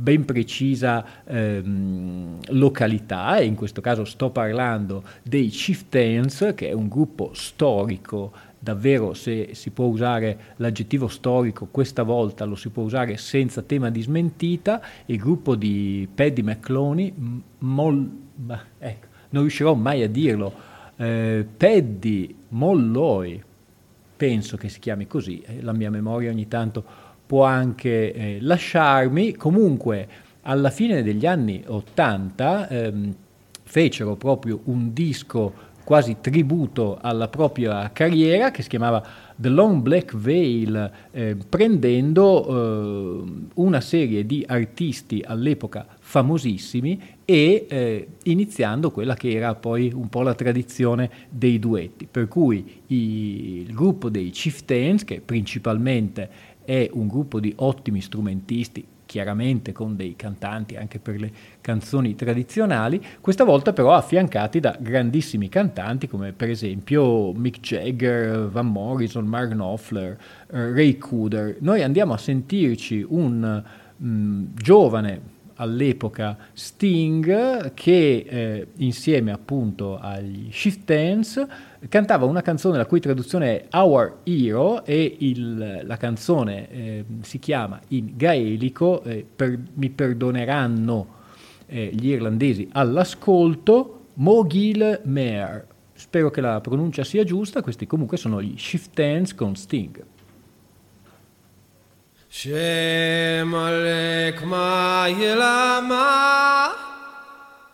ben 0.00 0.24
precisa 0.24 1.04
ehm, 1.24 2.38
località 2.50 3.36
e 3.36 3.44
in 3.44 3.56
questo 3.56 3.80
caso 3.80 4.04
sto 4.04 4.30
parlando 4.30 5.02
dei 5.24 5.48
Chieftains 5.48 6.52
che 6.54 6.68
è 6.68 6.72
un 6.72 6.88
gruppo 6.88 7.32
storico 7.34 8.32
davvero 8.58 9.14
se 9.14 9.50
si 9.52 9.70
può 9.70 9.86
usare 9.86 10.54
l'aggettivo 10.56 11.08
storico 11.08 11.68
questa 11.70 12.02
volta 12.02 12.44
lo 12.44 12.56
si 12.56 12.70
può 12.70 12.82
usare 12.82 13.16
senza 13.16 13.62
tema 13.62 13.90
di 13.90 14.02
smentita. 14.02 14.80
Il 15.06 15.18
gruppo 15.18 15.54
di 15.54 16.08
Paddy 16.12 16.42
McCloney 16.42 17.14
Mol- 17.58 18.10
ecco, 18.78 19.06
non 19.30 19.42
riuscirò 19.42 19.74
mai 19.74 20.02
a 20.02 20.08
dirlo 20.08 20.52
eh, 20.96 21.46
Paddy 21.56 22.34
Molloy 22.48 23.42
penso 24.18 24.56
che 24.56 24.68
si 24.68 24.80
chiami 24.80 25.06
così, 25.06 25.40
eh, 25.46 25.62
la 25.62 25.72
mia 25.72 25.90
memoria 25.90 26.30
ogni 26.30 26.48
tanto 26.48 26.84
può 27.24 27.44
anche 27.44 28.12
eh, 28.12 28.38
lasciarmi, 28.40 29.36
comunque 29.36 30.08
alla 30.42 30.70
fine 30.70 31.02
degli 31.02 31.24
anni 31.24 31.62
80 31.64 32.68
ehm, 32.68 33.14
fecero 33.62 34.16
proprio 34.16 34.60
un 34.64 34.92
disco 34.92 35.66
quasi 35.88 36.18
tributo 36.20 36.98
alla 37.00 37.28
propria 37.28 37.90
carriera 37.92 38.50
che 38.50 38.60
si 38.60 38.68
chiamava 38.68 39.02
The 39.34 39.48
Long 39.48 39.80
Black 39.80 40.14
Veil, 40.14 40.90
eh, 41.10 41.34
prendendo 41.48 43.24
eh, 43.24 43.48
una 43.54 43.80
serie 43.80 44.26
di 44.26 44.44
artisti 44.46 45.24
all'epoca 45.26 45.86
famosissimi 45.98 47.00
e 47.24 47.64
eh, 47.70 48.06
iniziando 48.24 48.90
quella 48.90 49.14
che 49.14 49.30
era 49.30 49.54
poi 49.54 49.90
un 49.94 50.10
po' 50.10 50.20
la 50.20 50.34
tradizione 50.34 51.08
dei 51.30 51.58
duetti, 51.58 52.06
per 52.10 52.28
cui 52.28 52.82
i- 52.88 53.62
il 53.66 53.72
gruppo 53.72 54.10
dei 54.10 54.28
Chieftains, 54.28 55.04
che 55.04 55.22
principalmente 55.24 56.28
è 56.66 56.86
un 56.92 57.06
gruppo 57.08 57.40
di 57.40 57.50
ottimi 57.56 58.02
strumentisti, 58.02 58.84
chiaramente 59.08 59.72
con 59.72 59.96
dei 59.96 60.14
cantanti 60.16 60.76
anche 60.76 60.98
per 60.98 61.18
le 61.18 61.32
canzoni 61.62 62.14
tradizionali, 62.14 63.02
questa 63.22 63.42
volta 63.42 63.72
però 63.72 63.94
affiancati 63.94 64.60
da 64.60 64.76
grandissimi 64.78 65.48
cantanti 65.48 66.06
come 66.06 66.32
per 66.32 66.50
esempio 66.50 67.32
Mick 67.32 67.60
Jagger, 67.60 68.48
Van 68.50 68.66
Morrison, 68.66 69.24
Mark 69.24 69.52
Knopfler, 69.52 70.18
eh, 70.50 70.72
Ray 70.72 70.98
Cooder. 70.98 71.56
Noi 71.60 71.82
andiamo 71.82 72.12
a 72.12 72.18
sentirci 72.18 73.04
un 73.08 73.62
mh, 73.96 74.42
giovane 74.54 75.36
all'epoca 75.60 76.36
Sting 76.52 77.72
che 77.74 78.24
eh, 78.28 78.66
insieme 78.76 79.30
appunto 79.32 79.98
agli 79.98 80.50
Shift 80.50 80.84
Dance 80.84 81.46
cantava 81.88 82.24
una 82.24 82.42
canzone 82.42 82.76
la 82.76 82.86
cui 82.86 83.00
traduzione 83.00 83.66
è 83.68 83.76
Our 83.76 84.18
Hero 84.24 84.84
e 84.84 85.16
il- 85.20 85.82
la 85.84 85.96
canzone 85.96 86.70
eh, 86.70 87.04
si 87.22 87.38
chiama 87.38 87.80
in 87.88 88.12
gaelico, 88.16 89.02
eh, 89.04 89.24
per- 89.36 89.58
mi 89.74 89.90
perdoneranno 89.90 91.16
eh, 91.66 91.90
gli 91.92 92.08
irlandesi 92.08 92.68
all'ascolto, 92.72 94.06
Mogil 94.14 95.00
Mare. 95.04 95.66
Spero 95.92 96.30
che 96.30 96.40
la 96.40 96.60
pronuncia 96.60 97.04
sia 97.04 97.24
giusta, 97.24 97.60
questi 97.60 97.86
comunque 97.86 98.16
sono 98.16 98.40
gli 98.40 98.54
Shift 98.56 98.90
Dance 98.94 99.34
con 99.34 99.54
Sting. 99.56 100.02
Shemalek 102.30 103.72
ma 104.44 105.06
yilama 105.08 106.72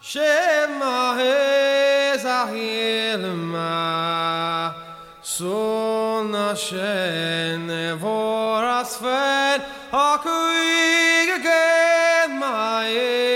Shema 0.00 1.16
hezahilma 1.18 2.44
Sona 5.22 6.54
shene 6.54 7.98
vorasfen 7.98 9.60
Akuig 9.92 11.42
gen 11.42 12.30
maez 12.38 13.33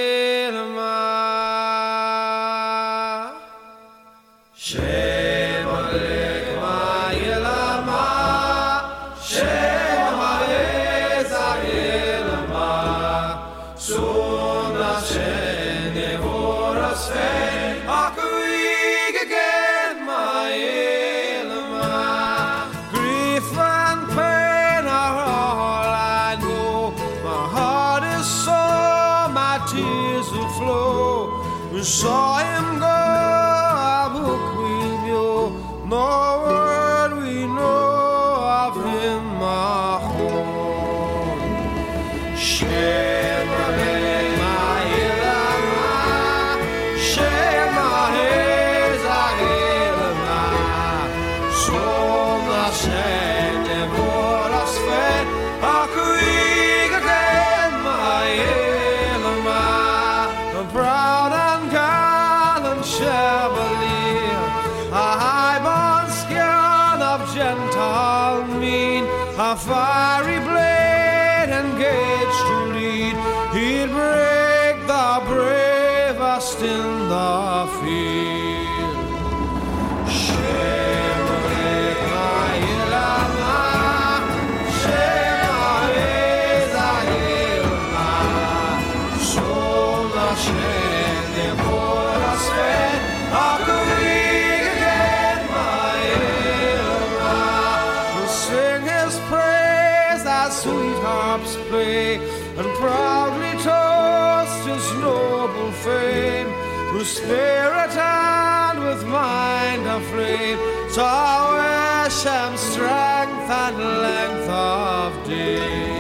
free. 110.11 110.57
So 110.91 111.03
I 111.05 112.05
wish 112.07 112.23
him 112.25 112.57
strength 112.57 113.51
and 113.51 113.79
length 113.79 114.49
of 114.49 115.27
days. 115.27 115.98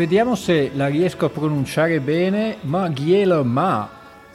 Vediamo 0.00 0.34
se 0.34 0.70
la 0.74 0.86
riesco 0.86 1.26
a 1.26 1.28
pronunciare 1.28 2.00
bene. 2.00 2.56
Maghiela 2.62 3.42
Ma, 3.42 3.86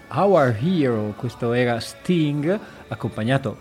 Our 0.09 0.55
Hero, 0.61 1.15
questo 1.17 1.53
era 1.53 1.79
Sting, 1.79 2.59
accompagnato 2.87 3.57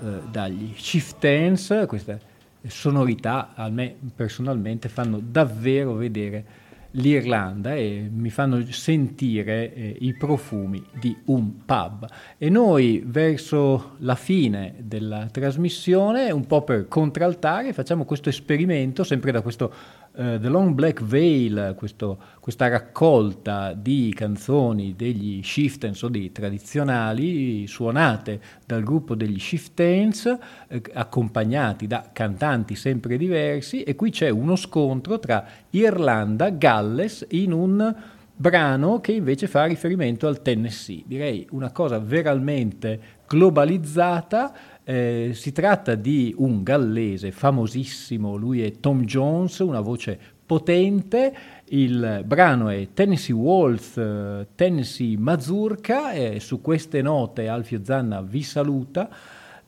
eh, 0.00 0.20
dagli 0.30 0.72
Chieftains. 0.74 1.84
Queste 1.88 2.20
sonorità 2.68 3.54
a 3.56 3.68
me 3.70 3.92
personalmente 4.14 4.88
fanno 4.88 5.18
davvero 5.20 5.94
vedere 5.94 6.44
l'Irlanda 6.92 7.74
e 7.74 8.08
mi 8.10 8.30
fanno 8.30 8.64
sentire 8.70 9.74
eh, 9.74 9.96
i 9.98 10.14
profumi 10.14 10.82
di 10.92 11.16
un 11.24 11.64
pub. 11.64 12.06
E 12.38 12.48
noi 12.48 13.02
verso 13.04 13.96
la 13.98 14.14
fine 14.14 14.76
della 14.78 15.26
trasmissione, 15.26 16.30
un 16.30 16.46
po' 16.46 16.62
per 16.62 16.86
contraltare, 16.88 17.72
facciamo 17.72 18.04
questo 18.04 18.28
esperimento 18.28 19.02
sempre 19.02 19.32
da 19.32 19.42
questo 19.42 19.72
eh, 20.18 20.38
The 20.40 20.48
Long 20.48 20.74
Black 20.74 21.02
Veil, 21.04 21.74
questo- 21.76 22.18
questa 22.40 22.66
raccolta 22.66 23.72
di 23.72 24.12
canzoni 24.16 24.96
degli 24.96 25.40
Chieftains 25.40 26.02
o 26.02 26.08
dei 26.08 26.32
tradizionali 26.32 27.68
suonate 27.68 28.40
dal 28.66 28.82
gruppo 28.82 29.14
degli 29.14 29.38
Chieftains, 29.38 30.26
eh, 30.66 30.82
accompagnati 30.92 31.86
da 31.86 32.10
cantanti 32.12 32.74
sempre 32.74 33.16
diversi 33.16 33.84
e 33.84 33.94
qui 33.94 34.10
c'è 34.10 34.28
uno 34.28 34.56
scontro 34.56 35.20
tra 35.20 35.46
Irlanda, 35.70 36.50
Galles 36.50 37.24
in 37.30 37.52
un 37.52 37.94
brano 38.34 39.00
che 39.00 39.12
invece 39.12 39.46
fa 39.46 39.64
riferimento 39.64 40.26
al 40.26 40.42
Tennessee. 40.42 41.02
Direi 41.06 41.46
una 41.50 41.70
cosa 41.70 41.98
veramente 41.98 43.00
globalizzata. 43.26 44.52
Eh, 44.90 45.32
si 45.34 45.52
tratta 45.52 45.96
di 45.96 46.34
un 46.38 46.62
gallese 46.62 47.30
famosissimo, 47.30 48.36
lui 48.36 48.62
è 48.62 48.80
Tom 48.80 49.04
Jones, 49.04 49.58
una 49.58 49.80
voce 49.80 50.18
potente. 50.46 51.34
Il 51.66 52.22
brano 52.24 52.70
è 52.70 52.88
Tennessee 52.94 53.34
Waltz, 53.34 53.98
eh, 53.98 54.46
Tennessee 54.54 55.18
Mazurka 55.18 56.12
e 56.12 56.40
su 56.40 56.62
queste 56.62 57.02
note 57.02 57.48
Alfio 57.48 57.80
Zanna 57.84 58.22
vi 58.22 58.42
saluta 58.42 59.10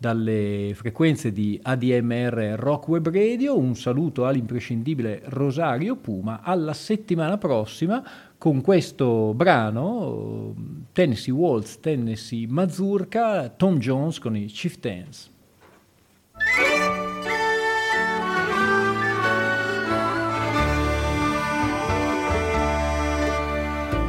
dalle 0.01 0.73
frequenze 0.75 1.31
di 1.31 1.61
ADMR 1.63 2.55
Rock 2.57 2.89
Web 2.89 3.11
Radio. 3.11 3.59
Un 3.59 3.77
saluto 3.77 4.25
all'imprescindibile 4.25 5.21
Rosario 5.27 5.95
Puma. 5.97 6.41
Alla 6.43 6.73
settimana 6.73 7.37
prossima 7.37 8.03
con 8.39 8.63
questo 8.63 9.35
brano 9.35 10.55
Tennessee 10.93 11.35
Waltz, 11.35 11.81
Tennessee 11.81 12.47
Mazurka, 12.47 13.51
Tom 13.51 13.77
Jones 13.77 14.19
con 14.19 14.37
i 14.37 14.47
Chieftains. 14.47 15.31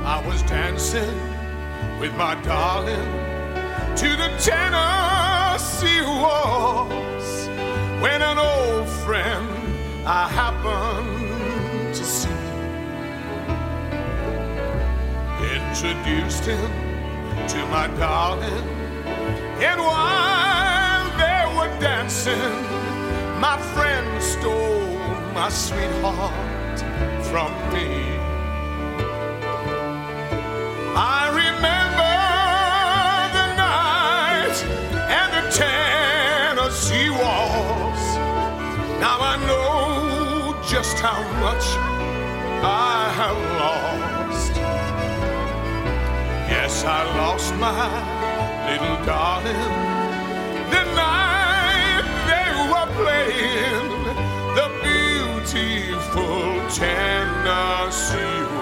I 0.05 0.25
was 0.25 0.41
dancing 0.43 1.03
with 1.99 2.13
my 2.15 2.35
darling 2.43 3.19
to 3.97 4.07
the 4.15 4.31
Tennessee 5.82 6.01
waltz 6.05 7.47
when 8.01 8.21
an 8.21 8.38
old 8.38 8.88
friend 9.03 9.49
I 10.05 10.27
happened 10.27 11.95
to 11.95 12.03
see 12.03 12.29
introduced 15.57 16.45
him 16.45 16.71
to 17.47 17.65
my 17.67 17.88
darling, 17.97 18.67
and 19.69 19.82
while 19.82 21.09
they 21.17 21.41
were 21.57 21.79
dancing, 21.79 22.53
my 23.39 23.57
friend 23.73 24.21
stole 24.21 24.99
my 25.34 25.49
sweetheart 25.49 26.79
from 27.32 27.51
me. 27.73 27.88
I 30.95 31.29
remember 31.34 32.00
just 40.82 40.99
how 40.99 41.21
much 41.45 41.65
I 42.63 43.13
have 43.19 43.41
lost. 43.61 44.53
Yes, 46.49 46.84
I 46.84 47.03
lost 47.21 47.53
my 47.67 47.86
little 48.67 48.97
darling 49.05 49.73
the 50.73 50.84
night 51.03 52.07
they 52.32 52.49
were 52.71 52.89
playing 52.99 53.89
the 54.57 54.67
beautiful 54.88 56.41
Tennessee. 56.79 58.61